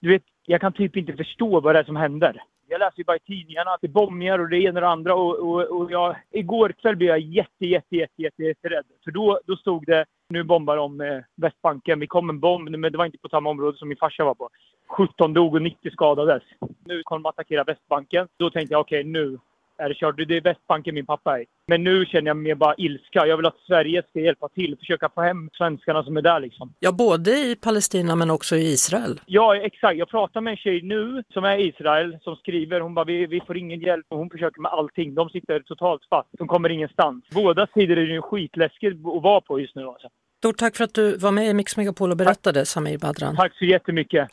du 0.00 0.08
vet, 0.08 0.22
jag 0.46 0.60
kan 0.60 0.72
typ 0.72 0.96
inte 0.96 1.12
förstå 1.12 1.60
vad 1.60 1.74
det 1.74 1.78
är 1.78 1.84
som 1.84 1.96
händer. 1.96 2.42
Jag 2.68 2.78
läser 2.78 2.98
ju 2.98 3.04
bara 3.04 3.16
i 3.16 3.20
tidningarna 3.20 3.70
att 3.70 3.80
det 3.80 3.86
är 3.86 3.88
bombningar 3.88 4.38
och 4.38 4.48
det 4.48 4.58
ena 4.58 4.78
och 4.78 4.80
det 4.80 4.88
andra 4.88 5.14
och, 5.14 5.38
och, 5.38 5.80
och 5.80 5.90
jag, 5.92 6.16
igår 6.30 6.74
kväll 6.82 6.96
blev 6.96 7.08
jag 7.08 7.20
jätte, 7.20 7.66
jätte, 7.66 7.96
jätte, 7.96 8.22
jätte, 8.22 8.42
jätte 8.42 8.68
rädd. 8.68 8.84
För 9.04 9.10
då, 9.10 9.40
då 9.46 9.56
stod 9.56 9.86
det, 9.86 10.04
nu 10.28 10.44
bombar 10.44 10.76
de 10.76 11.00
eh, 11.00 11.20
Västbanken, 11.36 12.00
vi 12.00 12.06
kom 12.06 12.30
en 12.30 12.40
bomb, 12.40 12.70
men 12.70 12.92
det 12.92 12.98
var 12.98 13.06
inte 13.06 13.18
på 13.18 13.28
samma 13.28 13.50
område 13.50 13.78
som 13.78 13.88
min 13.88 13.98
farsa 13.98 14.24
var 14.24 14.34
på. 14.34 14.48
17 14.88 15.34
dog 15.34 15.54
och 15.54 15.62
90 15.62 15.90
skadades. 15.90 16.42
Nu 16.84 17.02
kommer 17.02 17.22
de 17.22 17.28
attackera 17.28 17.64
Västbanken. 17.64 18.28
Då 18.36 18.50
tänkte 18.50 18.74
jag 18.74 18.80
okej, 18.80 19.04
nu, 19.04 19.38
är 19.78 19.88
det 19.88 19.94
kört. 19.94 20.16
Det 20.16 20.36
är 20.36 20.40
Västbanken 20.40 20.94
min 20.94 21.06
pappa 21.06 21.40
är. 21.40 21.44
Men 21.66 21.84
nu 21.84 22.06
känner 22.06 22.26
jag 22.26 22.36
mer 22.36 22.54
bara 22.54 22.74
ilska. 22.74 23.26
Jag 23.26 23.36
vill 23.36 23.46
att 23.46 23.58
Sverige 23.66 24.02
ska 24.08 24.20
hjälpa 24.20 24.48
till, 24.48 24.76
försöka 24.78 25.08
få 25.08 25.20
hem 25.20 25.50
svenskarna 25.52 26.02
som 26.02 26.16
är 26.16 26.22
där 26.22 26.40
liksom. 26.40 26.74
Ja, 26.78 26.92
både 26.92 27.30
i 27.30 27.56
Palestina 27.56 28.16
men 28.16 28.30
också 28.30 28.56
i 28.56 28.72
Israel. 28.72 29.20
Ja, 29.26 29.56
exakt. 29.56 29.98
Jag 29.98 30.08
pratar 30.08 30.40
med 30.40 30.50
en 30.50 30.56
tjej 30.56 30.82
nu 30.82 31.22
som 31.32 31.44
är 31.44 31.58
i 31.58 31.68
Israel 31.68 32.18
som 32.22 32.36
skriver. 32.36 32.80
Hon 32.80 32.94
bara, 32.94 33.04
vi, 33.04 33.26
vi 33.26 33.40
får 33.40 33.56
ingen 33.56 33.80
hjälp 33.80 34.06
och 34.08 34.18
hon 34.18 34.30
försöker 34.30 34.60
med 34.60 34.72
allting. 34.72 35.14
De 35.14 35.28
sitter 35.28 35.60
totalt 35.60 36.02
fast. 36.10 36.28
De 36.38 36.48
kommer 36.48 36.68
ingenstans. 36.68 37.24
Båda 37.30 37.66
sidor 37.74 37.98
är 37.98 38.02
ju 38.06 38.22
skitläskigt 38.22 38.96
att 38.96 39.22
vara 39.22 39.40
på 39.40 39.60
just 39.60 39.74
nu 39.74 39.86
alltså. 39.86 40.08
Stort 40.38 40.56
tack 40.56 40.76
för 40.76 40.84
att 40.84 40.94
du 40.94 41.16
var 41.16 41.30
med 41.30 41.48
i 41.48 41.54
Mix 41.54 41.76
Megapol 41.76 42.10
och 42.10 42.16
berättade, 42.16 42.66
Samir 42.66 42.98
Badran. 42.98 43.36
Tack 43.36 43.58
så 43.58 43.64
jättemycket. 43.64 44.28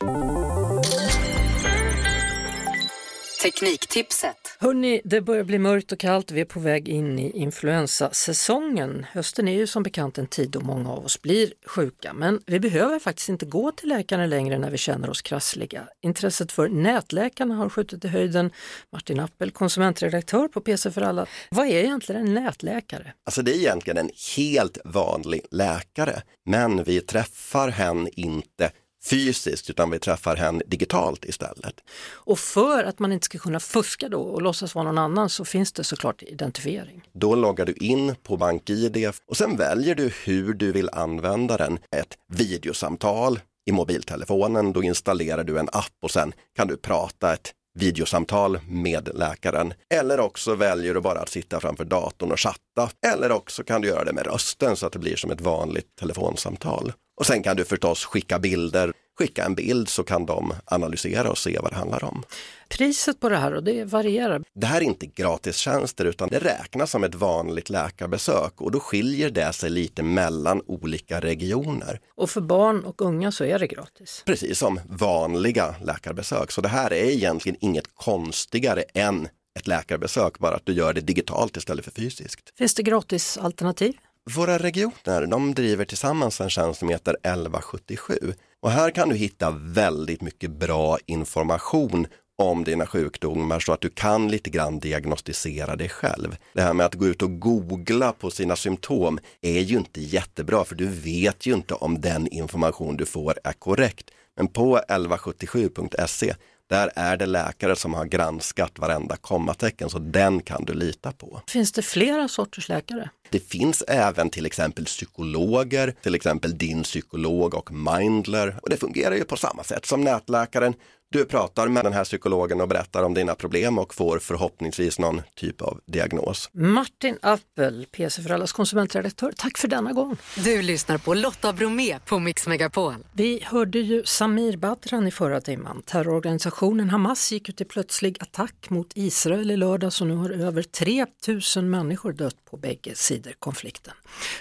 Tekniktipset. 3.42 4.36
Hörni, 4.58 5.00
det 5.04 5.20
börjar 5.20 5.44
bli 5.44 5.58
mörkt 5.58 5.92
och 5.92 5.98
kallt. 5.98 6.30
Vi 6.30 6.40
är 6.40 6.44
på 6.44 6.60
väg 6.60 6.88
in 6.88 7.18
i 7.18 7.30
influensasäsongen. 7.30 9.06
Hösten 9.12 9.48
är 9.48 9.52
ju 9.52 9.66
som 9.66 9.82
bekant 9.82 10.18
en 10.18 10.26
tid 10.26 10.50
då 10.50 10.60
många 10.60 10.92
av 10.92 11.04
oss 11.04 11.22
blir 11.22 11.52
sjuka, 11.66 12.12
men 12.12 12.40
vi 12.46 12.60
behöver 12.60 12.98
faktiskt 12.98 13.28
inte 13.28 13.46
gå 13.46 13.72
till 13.72 13.88
läkaren 13.88 14.30
längre 14.30 14.58
när 14.58 14.70
vi 14.70 14.78
känner 14.78 15.10
oss 15.10 15.22
krassliga. 15.22 15.84
Intresset 16.02 16.52
för 16.52 16.68
nätläkarna 16.68 17.54
har 17.54 17.68
skjutit 17.68 18.04
i 18.04 18.08
höjden. 18.08 18.50
Martin 18.92 19.20
Appel, 19.20 19.50
konsumentredaktör 19.50 20.48
på 20.48 20.60
PC 20.60 20.90
för 20.90 21.02
alla. 21.02 21.26
Vad 21.50 21.66
är 21.66 21.84
egentligen 21.84 22.26
en 22.26 22.34
nätläkare? 22.34 23.12
Alltså 23.24 23.42
det 23.42 23.54
är 23.54 23.58
egentligen 23.58 23.98
en 23.98 24.10
helt 24.36 24.78
vanlig 24.84 25.40
läkare, 25.50 26.22
men 26.46 26.84
vi 26.84 27.00
träffar 27.00 27.68
hen 27.68 28.08
inte 28.12 28.70
fysiskt 29.04 29.70
utan 29.70 29.90
vi 29.90 29.98
träffar 29.98 30.36
hen 30.36 30.62
digitalt 30.66 31.24
istället. 31.24 31.74
Och 32.10 32.38
för 32.38 32.84
att 32.84 32.98
man 32.98 33.12
inte 33.12 33.24
ska 33.24 33.38
kunna 33.38 33.60
fuska 33.60 34.08
då 34.08 34.20
och 34.20 34.42
låtsas 34.42 34.74
vara 34.74 34.84
någon 34.84 34.98
annan 34.98 35.28
så 35.28 35.44
finns 35.44 35.72
det 35.72 35.84
såklart 35.84 36.22
identifiering. 36.22 37.02
Då 37.12 37.34
loggar 37.34 37.66
du 37.66 37.72
in 37.72 38.14
på 38.22 38.36
BankID 38.36 39.10
och 39.26 39.36
sen 39.36 39.56
väljer 39.56 39.94
du 39.94 40.12
hur 40.24 40.54
du 40.54 40.72
vill 40.72 40.90
använda 40.92 41.56
den. 41.56 41.78
Ett 41.90 42.18
videosamtal 42.28 43.40
i 43.66 43.72
mobiltelefonen, 43.72 44.72
då 44.72 44.82
installerar 44.82 45.44
du 45.44 45.58
en 45.58 45.68
app 45.72 45.92
och 46.02 46.10
sen 46.10 46.32
kan 46.56 46.68
du 46.68 46.76
prata 46.76 47.32
ett 47.32 47.54
videosamtal 47.74 48.58
med 48.68 49.08
läkaren. 49.14 49.74
Eller 49.94 50.20
också 50.20 50.54
väljer 50.54 50.94
du 50.94 51.00
bara 51.00 51.18
att 51.18 51.28
sitta 51.28 51.60
framför 51.60 51.84
datorn 51.84 52.32
och 52.32 52.40
chatta. 52.40 52.90
Eller 53.12 53.32
också 53.32 53.64
kan 53.64 53.80
du 53.80 53.88
göra 53.88 54.04
det 54.04 54.12
med 54.12 54.26
rösten 54.26 54.76
så 54.76 54.86
att 54.86 54.92
det 54.92 54.98
blir 54.98 55.16
som 55.16 55.30
ett 55.30 55.40
vanligt 55.40 55.96
telefonsamtal. 56.00 56.92
Och 57.20 57.26
sen 57.26 57.42
kan 57.42 57.56
du 57.56 57.64
förstås 57.64 58.04
skicka 58.04 58.38
bilder. 58.38 58.92
Skicka 59.22 59.44
en 59.44 59.54
bild 59.54 59.88
så 59.88 60.04
kan 60.04 60.26
de 60.26 60.54
analysera 60.64 61.30
och 61.30 61.38
se 61.38 61.58
vad 61.62 61.72
det 61.72 61.76
handlar 61.76 62.04
om. 62.04 62.22
Priset 62.68 63.20
på 63.20 63.28
det 63.28 63.36
här 63.36 63.54
och 63.54 63.64
det 63.64 63.84
varierar. 63.84 64.42
Det 64.54 64.66
här 64.66 64.80
är 64.80 64.84
inte 64.84 65.06
gratistjänster 65.06 66.04
utan 66.04 66.28
det 66.28 66.38
räknas 66.38 66.90
som 66.90 67.04
ett 67.04 67.14
vanligt 67.14 67.70
läkarbesök 67.70 68.60
och 68.60 68.70
då 68.70 68.80
skiljer 68.80 69.30
det 69.30 69.52
sig 69.52 69.70
lite 69.70 70.02
mellan 70.02 70.62
olika 70.66 71.20
regioner. 71.20 72.00
Och 72.14 72.30
för 72.30 72.40
barn 72.40 72.84
och 72.84 73.02
unga 73.02 73.32
så 73.32 73.44
är 73.44 73.58
det 73.58 73.66
gratis. 73.66 74.22
Precis 74.26 74.58
som 74.58 74.80
vanliga 74.88 75.74
läkarbesök. 75.84 76.50
Så 76.50 76.60
det 76.60 76.68
här 76.68 76.92
är 76.92 77.10
egentligen 77.10 77.58
inget 77.60 77.94
konstigare 77.94 78.82
än 78.94 79.28
ett 79.58 79.66
läkarbesök, 79.66 80.38
bara 80.38 80.54
att 80.54 80.66
du 80.66 80.72
gör 80.72 80.92
det 80.92 81.00
digitalt 81.00 81.56
istället 81.56 81.84
för 81.84 81.92
fysiskt. 81.92 82.52
Finns 82.58 82.74
det 82.74 82.82
gratis 82.82 83.38
alternativ? 83.38 83.94
Våra 84.30 84.58
regioner 84.58 85.26
de 85.26 85.54
driver 85.54 85.84
tillsammans 85.84 86.40
en 86.40 86.50
tjänst 86.50 86.80
som 86.80 86.88
heter 86.88 87.16
1177 87.22 88.34
och 88.62 88.70
här 88.70 88.90
kan 88.90 89.08
du 89.08 89.16
hitta 89.16 89.50
väldigt 89.50 90.20
mycket 90.20 90.50
bra 90.50 90.98
information 91.06 92.06
om 92.38 92.64
dina 92.64 92.86
sjukdomar 92.86 93.60
så 93.60 93.72
att 93.72 93.80
du 93.80 93.88
kan 93.88 94.28
lite 94.28 94.50
grann 94.50 94.78
diagnostisera 94.78 95.76
dig 95.76 95.88
själv. 95.88 96.36
Det 96.52 96.62
här 96.62 96.74
med 96.74 96.86
att 96.86 96.94
gå 96.94 97.06
ut 97.06 97.22
och 97.22 97.40
googla 97.40 98.12
på 98.12 98.30
sina 98.30 98.56
symptom 98.56 99.18
är 99.40 99.60
ju 99.60 99.76
inte 99.76 100.00
jättebra 100.00 100.64
för 100.64 100.74
du 100.74 100.86
vet 100.86 101.46
ju 101.46 101.54
inte 101.54 101.74
om 101.74 102.00
den 102.00 102.28
information 102.28 102.96
du 102.96 103.06
får 103.06 103.38
är 103.44 103.52
korrekt. 103.52 104.10
Men 104.36 104.48
på 104.48 104.78
1177.se 104.88 106.34
där 106.72 106.90
är 106.96 107.16
det 107.16 107.26
läkare 107.26 107.76
som 107.76 107.94
har 107.94 108.04
granskat 108.04 108.78
varenda 108.78 109.16
kommatecken 109.16 109.90
så 109.90 109.98
den 109.98 110.42
kan 110.42 110.64
du 110.64 110.74
lita 110.74 111.12
på. 111.12 111.40
Finns 111.48 111.72
det 111.72 111.82
flera 111.82 112.28
sorters 112.28 112.68
läkare? 112.68 113.10
Det 113.30 113.40
finns 113.40 113.82
även 113.88 114.30
till 114.30 114.46
exempel 114.46 114.84
psykologer, 114.84 115.94
till 116.02 116.14
exempel 116.14 116.58
din 116.58 116.82
psykolog 116.82 117.54
och 117.54 117.72
Mindler. 117.72 118.56
Och 118.62 118.70
det 118.70 118.76
fungerar 118.76 119.14
ju 119.14 119.24
på 119.24 119.36
samma 119.36 119.64
sätt 119.64 119.86
som 119.86 120.00
nätläkaren. 120.00 120.74
Du 121.12 121.24
pratar 121.24 121.68
med 121.68 121.84
den 121.84 121.92
här 121.92 122.04
psykologen 122.04 122.60
och 122.60 122.68
berättar 122.68 123.02
om 123.02 123.14
dina 123.14 123.34
problem 123.34 123.78
och 123.78 123.94
får 123.94 124.18
förhoppningsvis 124.18 124.98
någon 124.98 125.22
typ 125.36 125.62
av 125.62 125.80
diagnos. 125.86 126.50
Martin 126.52 127.18
Appel, 127.22 127.86
PC 127.92 128.22
för 128.22 128.30
allas 128.30 128.52
konsumentredaktör, 128.52 129.32
tack 129.36 129.58
för 129.58 129.68
denna 129.68 129.92
gång. 129.92 130.16
Du 130.36 130.62
lyssnar 130.62 130.98
på 130.98 131.14
Lotta 131.14 131.52
Bromé 131.52 131.98
på 131.98 132.18
Mix 132.18 132.46
Megapol. 132.46 132.94
Vi 133.12 133.42
hörde 133.44 133.78
ju 133.78 134.02
Samir 134.04 134.56
Badran 134.56 135.06
i 135.06 135.10
förra 135.10 135.40
timmen. 135.40 135.82
Terrororganisationen 135.82 136.90
Hamas 136.90 137.32
gick 137.32 137.48
ut 137.48 137.60
i 137.60 137.64
plötslig 137.64 138.16
attack 138.20 138.70
mot 138.70 138.92
Israel 138.94 139.50
i 139.50 139.56
lördags 139.56 140.00
och 140.00 140.06
nu 140.06 140.14
har 140.14 140.30
över 140.30 140.62
3000 140.62 141.70
människor 141.70 142.12
dött 142.12 142.36
på 142.50 142.56
bägge 142.56 142.94
sidor 142.94 143.32
konflikten. 143.38 143.94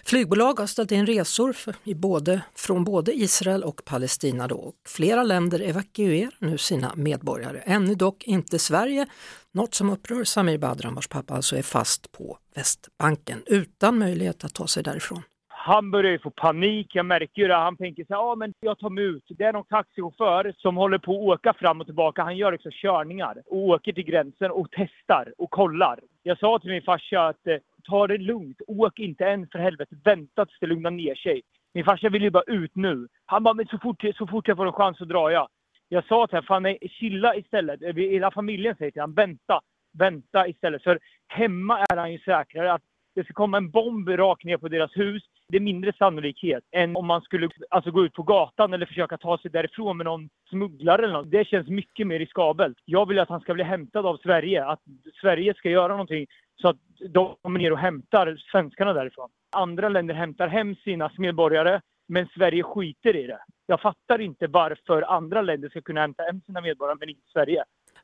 Flygbolag 0.05 0.59
har 0.59 0.67
ställt 0.67 0.91
in 0.91 1.05
resor 1.05 1.53
för, 1.53 1.75
i 1.83 1.95
både, 1.95 2.41
från 2.55 2.83
både 2.83 3.13
Israel 3.13 3.63
och 3.63 3.81
Palestina 3.85 4.47
då. 4.47 4.73
Flera 4.87 5.23
länder 5.23 5.61
evakuerar 5.61 6.33
nu 6.39 6.57
sina 6.57 6.91
medborgare. 6.95 7.61
Ännu 7.65 7.95
dock 7.95 8.23
inte 8.23 8.59
Sverige, 8.59 9.05
något 9.51 9.73
som 9.73 9.89
upprör 9.89 10.23
Samir 10.23 10.57
Badran 10.57 10.95
vars 10.95 11.07
pappa 11.07 11.33
alltså 11.33 11.57
är 11.57 11.61
fast 11.61 12.11
på 12.11 12.37
Västbanken 12.55 13.43
utan 13.47 13.99
möjlighet 13.99 14.43
att 14.43 14.53
ta 14.53 14.67
sig 14.67 14.83
därifrån. 14.83 15.23
Han 15.65 15.91
börjar 15.91 16.11
ju 16.11 16.19
få 16.19 16.29
panik, 16.29 16.95
jag 16.95 17.05
märker 17.05 17.41
ju 17.41 17.47
det. 17.47 17.55
Han 17.55 17.77
tänker 17.77 18.05
så 18.05 18.13
här, 18.13 18.21
ja 18.21 18.35
men 18.35 18.53
jag 18.59 18.79
tar 18.79 18.89
mig 18.89 19.03
ut. 19.03 19.23
Det 19.29 19.43
är 19.43 19.53
någon 19.53 19.65
taxichaufför 19.65 20.53
som 20.57 20.75
håller 20.75 20.97
på 20.97 21.11
att 21.11 21.39
åka 21.39 21.53
fram 21.53 21.81
och 21.81 21.87
tillbaka. 21.87 22.23
Han 22.23 22.37
gör 22.37 22.51
liksom 22.51 22.71
körningar 22.71 23.37
och 23.45 23.57
åker 23.57 23.93
till 23.93 24.03
gränsen 24.03 24.51
och 24.51 24.67
testar 24.71 25.33
och 25.37 25.51
kollar. 25.51 25.99
Jag 26.23 26.39
sa 26.39 26.59
till 26.59 26.69
min 26.69 26.81
farsa 26.81 27.27
att 27.27 27.47
eh, 27.47 27.55
ta 27.83 28.07
det 28.07 28.17
lugnt, 28.17 28.61
åk 28.67 29.00
inte 29.00 29.25
än 29.25 29.47
för 29.47 29.59
helvete, 29.59 29.95
vänta 30.03 30.45
tills 30.45 30.59
det 30.59 30.67
lugnar 30.67 30.91
ner 30.91 31.15
sig. 31.15 31.41
Min 31.73 31.85
farsa 31.85 32.09
vill 32.09 32.21
ju 32.21 32.29
bara 32.29 32.43
ut 32.47 32.75
nu. 32.75 33.07
Han 33.25 33.43
bara, 33.43 33.53
men 33.53 33.67
så 33.67 33.77
fort, 33.77 34.03
så 34.15 34.27
fort 34.27 34.47
jag 34.47 34.57
får 34.57 34.65
en 34.65 34.73
chans 34.73 34.97
så 34.97 35.05
drar 35.05 35.29
jag. 35.29 35.47
Jag 35.89 36.07
sa 36.07 36.27
till 36.27 36.35
honom, 36.35 36.45
fan 36.45 36.63
nej, 36.63 36.77
chilla 36.81 37.35
istället. 37.35 37.79
Hela 37.95 38.31
familjen 38.31 38.75
säger 38.75 38.91
till 38.91 39.01
honom, 39.01 39.15
vänta, 39.15 39.61
vänta 39.93 40.47
istället. 40.47 40.83
För 40.83 41.00
hemma 41.27 41.79
är 41.79 41.97
han 41.97 42.11
ju 42.11 42.19
säkrare 42.19 42.73
att 42.73 42.81
det 43.15 43.23
ska 43.23 43.33
komma 43.33 43.57
en 43.57 43.69
bomb 43.69 44.09
rakt 44.09 44.43
ner 44.43 44.57
på 44.57 44.67
deras 44.67 44.97
hus. 44.97 45.23
Det 45.47 45.57
är 45.57 45.61
mindre 45.61 45.93
sannolikhet 45.93 46.63
än 46.71 46.95
om 46.95 47.07
man 47.07 47.21
skulle 47.21 47.49
alltså, 47.69 47.91
gå 47.91 48.05
ut 48.05 48.13
på 48.13 48.23
gatan 48.23 48.73
eller 48.73 48.85
försöka 48.85 49.17
ta 49.17 49.37
sig 49.37 49.51
därifrån 49.51 49.97
med 49.97 50.05
någon 50.05 50.29
smugglare 50.49 51.03
eller 51.03 51.13
något. 51.13 51.31
Det 51.31 51.47
känns 51.47 51.67
mycket 51.67 52.07
mer 52.07 52.19
riskabelt. 52.19 52.77
Jag 52.85 53.07
vill 53.07 53.19
att 53.19 53.29
han 53.29 53.41
ska 53.41 53.53
bli 53.53 53.63
hämtad 53.63 54.05
av 54.05 54.17
Sverige. 54.17 54.65
Att 54.65 54.81
Sverige 55.21 55.53
ska 55.53 55.69
göra 55.69 55.91
någonting 55.91 56.27
så 56.61 56.69
att 56.69 56.77
de 57.09 57.35
kommer 57.41 57.59
ner 57.59 57.71
och 57.71 57.79
hämtar 57.79 58.37
svenskarna 58.51 58.93
därifrån. 58.93 59.29
Andra 59.55 59.89
länder 59.89 60.13
hämtar 60.13 60.47
hem 60.47 60.75
sina 60.75 61.11
medborgare 61.17 61.81
men 62.07 62.27
Sverige 62.27 62.63
skiter 62.63 63.15
i 63.15 63.27
det. 63.27 63.39
Jag 63.65 63.81
fattar 63.81 64.21
inte 64.21 64.47
varför 64.47 65.01
andra 65.01 65.41
länder 65.41 65.69
ska 65.69 65.81
kunna 65.81 66.01
hämta 66.01 66.23
hem 66.23 66.41
sina 66.41 66.61
medborgare 66.61 66.97
men 66.99 67.09
inte 67.09 67.27
Sverige. 67.33 67.63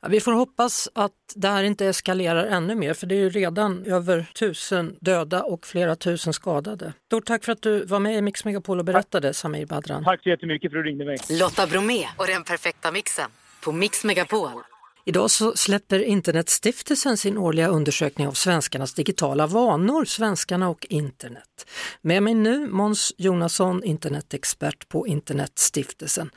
Vi 0.09 0.19
får 0.19 0.31
hoppas 0.31 0.89
att 0.95 1.11
det 1.35 1.47
här 1.47 1.63
inte 1.63 1.85
eskalerar 1.85 2.45
ännu 2.45 2.75
mer 2.75 2.93
för 2.93 3.07
det 3.07 3.15
är 3.15 3.19
ju 3.19 3.29
redan 3.29 3.85
över 3.85 4.25
tusen 4.39 4.97
döda 5.01 5.43
och 5.43 5.67
flera 5.67 5.95
tusen 5.95 6.33
skadade. 6.33 6.93
Stort 7.05 7.25
tack 7.25 7.43
för 7.43 7.51
att 7.51 7.61
du 7.61 7.85
var 7.85 7.99
med 7.99 8.17
i 8.17 8.21
Mix 8.21 8.45
Megapol 8.45 8.79
och 8.79 8.85
berättade 8.85 9.33
Samir 9.33 9.65
Badran. 9.65 10.03
Tack 10.03 10.23
så 10.23 10.29
jättemycket 10.29 10.71
för 10.71 10.77
att 10.77 10.83
du 10.83 10.89
ringde 10.89 11.05
mig. 11.05 11.17
Lotta 11.29 11.67
Bromé 11.67 12.07
och 12.17 12.27
den 12.27 12.43
perfekta 12.43 12.91
mixen 12.91 13.29
på 13.63 13.71
Mix 13.71 14.03
Megapol. 14.03 14.51
Idag 15.05 15.31
så 15.31 15.55
släpper 15.55 15.99
Internetstiftelsen 15.99 17.17
sin 17.17 17.37
årliga 17.37 17.67
undersökning 17.67 18.27
av 18.27 18.31
svenskarnas 18.31 18.93
digitala 18.93 19.47
vanor, 19.47 20.05
svenskarna 20.05 20.69
och 20.69 20.85
internet. 20.89 21.69
Med 22.01 22.23
mig 22.23 22.33
nu 22.33 22.67
Måns 22.67 23.13
Jonasson, 23.17 23.83
internetexpert 23.83 24.89
på 24.89 25.07
Internetstiftelsen. 25.07 26.29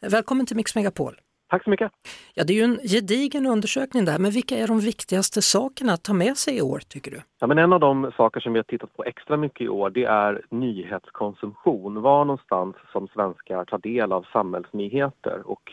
Välkommen 0.00 0.46
till 0.46 0.56
Mix 0.56 0.74
Megapol. 0.74 1.16
Tack 1.48 1.64
så 1.64 1.70
mycket. 1.70 1.92
Ja, 2.34 2.44
det 2.44 2.52
är 2.52 2.54
ju 2.54 2.62
en 2.62 2.78
gedigen 2.78 3.46
undersökning 3.46 4.04
där, 4.04 4.18
men 4.18 4.30
vilka 4.30 4.56
är 4.56 4.66
de 4.66 4.80
viktigaste 4.80 5.42
sakerna 5.42 5.92
att 5.92 6.04
ta 6.04 6.12
med 6.12 6.36
sig 6.36 6.56
i 6.56 6.62
år 6.62 6.80
tycker 6.88 7.10
du? 7.10 7.20
Ja, 7.40 7.46
men 7.46 7.58
en 7.58 7.72
av 7.72 7.80
de 7.80 8.12
saker 8.16 8.40
som 8.40 8.52
vi 8.52 8.58
har 8.58 8.64
tittat 8.64 8.96
på 8.96 9.04
extra 9.04 9.36
mycket 9.36 9.60
i 9.60 9.68
år 9.68 9.90
det 9.90 10.04
är 10.04 10.42
nyhetskonsumtion. 10.50 12.02
Var 12.02 12.24
någonstans 12.24 12.76
som 12.92 13.08
svenskar 13.08 13.64
tar 13.64 13.78
del 13.78 14.12
av 14.12 14.26
samhällsnyheter. 14.32 15.42
Och 15.44 15.72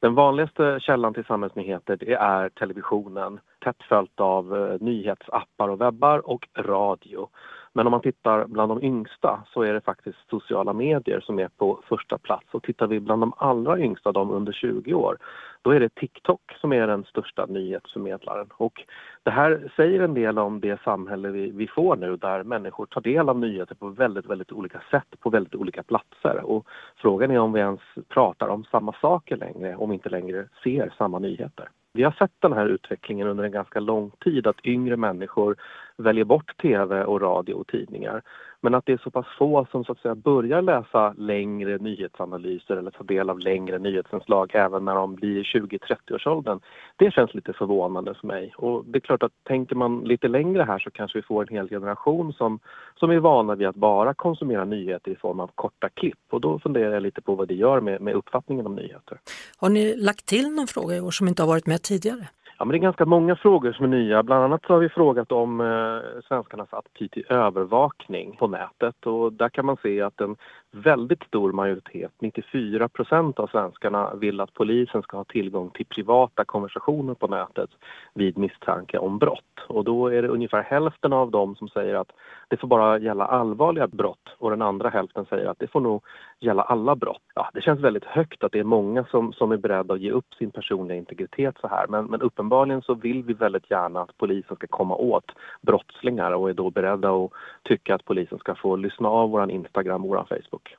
den 0.00 0.14
vanligaste 0.14 0.78
källan 0.80 1.14
till 1.14 1.24
samhällsnyheter 1.24 1.96
det 1.96 2.14
är 2.14 2.48
televisionen 2.48 3.40
tätt 3.64 3.82
följt 3.88 4.20
av 4.20 4.56
eh, 4.56 4.80
nyhetsappar 4.80 5.68
och 5.68 5.80
webbar 5.80 6.30
och 6.30 6.48
radio. 6.56 7.28
Men 7.72 7.86
om 7.86 7.90
man 7.90 8.00
tittar 8.00 8.44
bland 8.44 8.70
de 8.70 8.82
yngsta 8.82 9.42
så 9.46 9.62
är 9.62 9.72
det 9.72 9.80
faktiskt 9.80 10.18
sociala 10.30 10.72
medier 10.72 11.20
som 11.20 11.38
är 11.38 11.48
på 11.48 11.80
första 11.88 12.18
plats. 12.18 12.46
Och 12.50 12.62
tittar 12.62 12.86
vi 12.86 13.00
bland 13.00 13.22
de 13.22 13.32
allra 13.36 13.78
yngsta, 13.78 14.12
de 14.12 14.30
under 14.30 14.52
20 14.52 14.94
år, 14.94 15.16
då 15.62 15.70
är 15.70 15.80
det 15.80 15.94
TikTok 15.94 16.56
som 16.60 16.72
är 16.72 16.86
den 16.86 17.04
största 17.04 17.46
nyhetsförmedlaren. 17.46 18.46
Och 18.56 18.82
det 19.22 19.30
här 19.30 19.72
säger 19.76 20.00
en 20.00 20.14
del 20.14 20.38
om 20.38 20.60
det 20.60 20.80
samhälle 20.82 21.28
vi, 21.28 21.50
vi 21.50 21.66
får 21.66 21.96
nu 21.96 22.16
där 22.16 22.42
människor 22.42 22.86
tar 22.86 23.00
del 23.00 23.28
av 23.28 23.38
nyheter 23.38 23.74
på 23.74 23.88
väldigt, 23.88 24.26
väldigt 24.26 24.52
olika 24.52 24.82
sätt 24.90 25.20
på 25.20 25.30
väldigt 25.30 25.54
olika 25.54 25.82
platser. 25.82 26.40
Och 26.44 26.66
frågan 26.96 27.30
är 27.30 27.38
om 27.38 27.52
vi 27.52 27.60
ens 27.60 27.80
pratar 28.08 28.48
om 28.48 28.64
samma 28.64 28.92
saker 28.92 29.36
längre, 29.36 29.76
om 29.76 29.90
vi 29.90 29.94
inte 29.94 30.08
längre 30.08 30.48
ser 30.62 30.94
samma 30.98 31.18
nyheter. 31.18 31.68
Vi 31.92 32.02
har 32.02 32.12
sett 32.12 32.32
den 32.38 32.52
här 32.52 32.66
utvecklingen 32.66 33.28
under 33.28 33.44
en 33.44 33.52
ganska 33.52 33.80
lång 33.80 34.10
tid 34.10 34.46
att 34.46 34.66
yngre 34.66 34.96
människor 34.96 35.56
väljer 35.98 36.24
bort 36.24 36.56
tv 36.62 37.04
och 37.04 37.20
radio 37.20 37.54
och 37.54 37.66
tidningar. 37.66 38.22
Men 38.60 38.74
att 38.74 38.86
det 38.86 38.92
är 38.92 39.00
så 39.04 39.10
pass 39.10 39.26
få 39.38 39.66
som 39.70 39.84
så 39.84 39.92
att 39.92 39.98
säga 39.98 40.14
börjar 40.14 40.62
läsa 40.62 41.14
längre 41.18 41.78
nyhetsanalyser 41.78 42.76
eller 42.76 42.90
ta 42.90 43.02
del 43.04 43.30
av 43.30 43.38
längre 43.38 43.78
nyhetsinslag 43.78 44.50
även 44.54 44.84
när 44.84 44.94
de 44.94 45.14
blir 45.14 45.42
20-30-årsåldern. 45.42 46.60
Det 46.96 47.10
känns 47.10 47.34
lite 47.34 47.52
förvånande 47.52 48.14
för 48.14 48.26
mig. 48.26 48.52
Och 48.56 48.84
det 48.84 48.98
är 48.98 49.00
klart 49.00 49.22
att 49.22 49.32
tänker 49.44 49.76
man 49.76 50.00
lite 50.00 50.28
längre 50.28 50.62
här 50.62 50.78
så 50.78 50.90
kanske 50.90 51.18
vi 51.18 51.22
får 51.22 51.42
en 51.42 51.56
hel 51.56 51.68
generation 51.68 52.32
som, 52.32 52.58
som 53.00 53.10
är 53.10 53.18
vana 53.18 53.54
vid 53.54 53.68
att 53.68 53.76
bara 53.76 54.14
konsumera 54.14 54.64
nyheter 54.64 55.10
i 55.10 55.16
form 55.16 55.40
av 55.40 55.50
korta 55.54 55.88
klipp. 55.88 56.18
Och 56.30 56.40
då 56.40 56.58
funderar 56.58 56.92
jag 56.92 57.02
lite 57.02 57.22
på 57.22 57.34
vad 57.34 57.48
det 57.48 57.54
gör 57.54 57.80
med, 57.80 58.00
med 58.00 58.14
uppfattningen 58.14 58.66
om 58.66 58.74
nyheter. 58.74 59.18
Har 59.56 59.68
ni 59.68 59.96
lagt 59.96 60.26
till 60.26 60.50
någon 60.50 60.66
fråga 60.66 60.96
i 60.96 61.00
år 61.00 61.10
som 61.10 61.28
inte 61.28 61.42
har 61.42 61.48
varit 61.48 61.66
med 61.66 61.82
tidigare? 61.82 62.28
Ja, 62.60 62.64
men 62.64 62.72
det 62.72 62.78
är 62.78 62.82
ganska 62.82 63.06
många 63.06 63.36
frågor 63.36 63.72
som 63.72 63.84
är 63.84 63.88
nya. 63.88 64.22
Bland 64.22 64.44
annat 64.44 64.62
så 64.66 64.72
har 64.72 64.80
vi 64.80 64.88
frågat 64.88 65.32
om 65.32 65.60
eh, 65.60 66.20
svenskarnas 66.28 66.72
attityd 66.72 67.10
till 67.10 67.26
övervakning 67.28 68.36
på 68.36 68.48
nätet 68.48 69.06
och 69.06 69.32
där 69.32 69.48
kan 69.48 69.66
man 69.66 69.76
se 69.82 70.02
att 70.02 70.20
en 70.20 70.36
väldigt 70.70 71.22
stor 71.22 71.52
majoritet, 71.52 72.12
94 72.20 72.88
procent 72.88 73.38
av 73.38 73.46
svenskarna 73.46 74.14
vill 74.14 74.40
att 74.40 74.54
polisen 74.54 75.02
ska 75.02 75.16
ha 75.16 75.24
tillgång 75.24 75.70
till 75.70 75.86
privata 75.86 76.44
konversationer 76.44 77.14
på 77.14 77.26
nätet 77.26 77.70
vid 78.14 78.38
misstanke 78.38 78.98
om 78.98 79.18
brott. 79.18 79.44
Och 79.68 79.84
då 79.84 80.06
är 80.06 80.22
det 80.22 80.28
ungefär 80.28 80.62
hälften 80.62 81.12
av 81.12 81.30
dem 81.30 81.56
som 81.56 81.68
säger 81.68 81.94
att 81.94 82.12
det 82.48 82.56
får 82.56 82.68
bara 82.68 82.98
gälla 82.98 83.24
allvarliga 83.24 83.86
brott 83.86 84.36
och 84.38 84.50
den 84.50 84.62
andra 84.62 84.88
hälften 84.88 85.26
säger 85.26 85.46
att 85.46 85.58
det 85.58 85.68
får 85.68 85.80
nog 85.80 86.02
gälla 86.40 86.62
alla 86.62 86.96
brott. 86.96 87.22
Ja, 87.34 87.50
det 87.54 87.60
känns 87.60 87.80
väldigt 87.80 88.04
högt 88.04 88.44
att 88.44 88.52
det 88.52 88.58
är 88.58 88.64
många 88.64 89.04
som, 89.04 89.32
som 89.32 89.52
är 89.52 89.56
beredda 89.56 89.94
att 89.94 90.00
ge 90.00 90.10
upp 90.10 90.34
sin 90.34 90.50
personliga 90.50 90.98
integritet 90.98 91.54
så 91.60 91.68
här 91.68 91.86
men, 91.88 92.04
men 92.04 92.22
uppenbarligen 92.22 92.47
Uppenbarligen 92.48 92.82
så 92.82 92.94
vill 92.94 93.22
vi 93.22 93.32
väldigt 93.32 93.70
gärna 93.70 94.00
att 94.00 94.16
polisen 94.16 94.56
ska 94.56 94.66
komma 94.66 94.94
åt 94.94 95.24
brottslingar 95.62 96.32
och 96.32 96.50
är 96.50 96.54
då 96.54 96.70
beredda 96.70 97.10
att 97.10 97.30
tycka 97.64 97.94
att 97.94 98.04
polisen 98.04 98.38
ska 98.38 98.54
få 98.54 98.76
lyssna 98.76 99.08
av 99.08 99.30
våran 99.30 99.50
Instagram 99.50 100.02
och 100.02 100.08
våran 100.08 100.26
Facebook. 100.26 100.76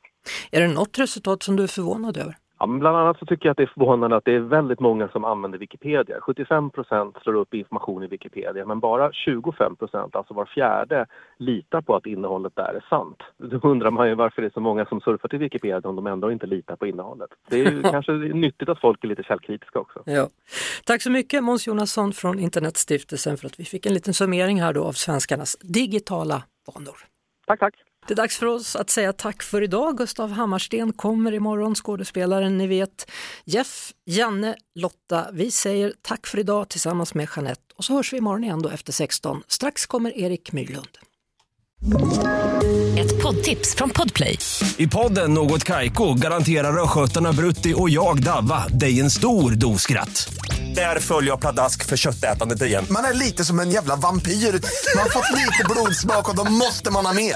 Är 0.52 0.62
det 0.62 0.68
något 0.68 1.00
resultat 1.00 1.44
som 1.44 1.56
du 1.56 1.64
är 1.64 1.68
förvånad 1.68 2.18
över? 2.18 2.36
Ja, 2.60 2.68
bland 2.68 2.98
annat 2.98 3.20
så 3.20 3.26
tycker 3.26 3.46
jag 3.46 3.52
att 3.52 3.58
det 3.58 3.64
är 3.64 3.72
förvånande 3.74 4.16
att 4.16 4.26
det 4.26 4.36
är 4.36 4.40
väldigt 4.40 4.80
många 4.80 5.10
som 5.10 5.26
använder 5.26 5.60
Wikipedia. 5.60 6.22
75 6.22 6.70
procent 6.70 7.16
slår 7.24 7.34
upp 7.34 7.54
information 7.54 8.04
i 8.04 8.08
Wikipedia 8.08 8.66
men 8.66 8.80
bara 8.80 9.14
25 9.14 9.76
procent, 9.76 10.16
alltså 10.16 10.34
var 10.34 10.46
fjärde, 10.46 11.06
litar 11.38 11.82
på 11.82 11.96
att 11.96 12.06
innehållet 12.06 12.56
där 12.56 12.74
är 12.74 12.86
sant. 12.90 13.18
Då 13.38 13.70
undrar 13.70 13.92
man 13.92 14.08
ju 14.08 14.16
varför 14.16 14.42
det 14.42 14.48
är 14.48 14.52
så 14.52 14.60
många 14.60 14.86
som 14.86 15.02
surfar 15.02 15.30
till 15.30 15.40
Wikipedia 15.40 15.90
om 15.90 15.96
de 15.96 16.08
ändå 16.08 16.32
inte 16.32 16.46
litar 16.46 16.76
på 16.76 16.88
innehållet. 16.88 17.30
Det 17.50 17.60
är 17.60 17.72
ju 17.72 17.82
kanske 17.92 18.12
nyttigt 18.12 18.70
att 18.70 18.82
folk 18.82 19.04
är 19.04 19.08
lite 19.08 19.24
källkritiska 19.24 19.80
också. 19.80 20.04
Ja. 20.06 20.28
Tack 20.86 21.02
så 21.02 21.12
mycket 21.12 21.44
Måns 21.44 21.68
Jonasson 21.68 22.14
från 22.14 22.40
Internetstiftelsen 22.40 23.38
för 23.38 23.46
att 23.46 23.60
vi 23.60 23.64
fick 23.64 23.86
en 23.86 23.94
liten 23.94 24.14
summering 24.14 24.62
här 24.62 24.74
då 24.74 24.84
av 24.84 24.92
svenskarnas 24.92 25.58
digitala 25.62 26.44
vanor. 26.76 26.98
Tack, 27.46 27.60
tack! 27.60 27.89
Det 28.10 28.14
är 28.14 28.16
dags 28.16 28.38
för 28.38 28.46
oss 28.46 28.76
att 28.76 28.90
säga 28.90 29.14
tack 29.14 29.44
för 29.44 29.62
idag. 29.62 29.98
Gustav 29.98 30.32
Hammarsten 30.32 30.94
kommer 30.94 31.32
imorgon, 31.32 31.76
skådespelaren 31.76 32.58
ni 32.58 32.68
vet. 32.68 33.12
Jeff, 33.46 33.92
Janne, 34.06 34.56
Lotta, 34.76 35.28
vi 35.34 35.52
säger 35.52 35.94
tack 36.02 36.28
för 36.28 36.40
idag 36.40 36.70
tillsammans 36.70 37.14
med 37.14 37.28
Jeanette 37.36 37.62
och 37.78 37.86
så 37.86 37.94
hörs 37.94 38.14
vi 38.14 38.18
imorgon 38.18 38.44
igen 38.44 38.62
då 38.62 38.70
efter 38.70 38.94
16. 38.94 39.44
Strax 39.48 39.86
kommer 39.86 40.18
Erik 40.18 40.52
Myrlund. 40.52 40.98
Ett 43.00 43.24
poddtips 43.24 43.76
från 43.76 43.90
Podplay. 43.90 44.40
I 44.78 44.88
podden 44.88 45.34
Något 45.34 45.64
Kaiko 45.64 46.14
garanterar 46.14 46.84
östgötarna 46.84 47.34
Brutti 47.34 47.74
och 47.78 47.90
jag, 47.90 48.24
Davva, 48.24 48.68
dig 48.68 49.00
en 49.00 49.12
stor 49.12 49.52
dos 49.52 49.82
skratt. 49.82 50.34
Där 50.76 51.00
följer 51.00 51.32
jag 51.32 51.40
pladask 51.40 51.86
för 51.86 51.98
köttätandet 51.98 52.62
igen. 52.62 52.86
Man 52.90 53.06
är 53.06 53.14
lite 53.14 53.46
som 53.46 53.60
en 53.60 53.72
jävla 53.72 53.96
vampyr. 53.96 54.32
Man 54.32 55.04
har 55.04 55.10
fått 55.10 55.38
lite 55.38 55.66
blodsmak 55.70 56.30
och 56.30 56.36
då 56.36 56.52
måste 56.52 56.92
man 56.92 57.06
ha 57.06 57.14
mer. 57.14 57.36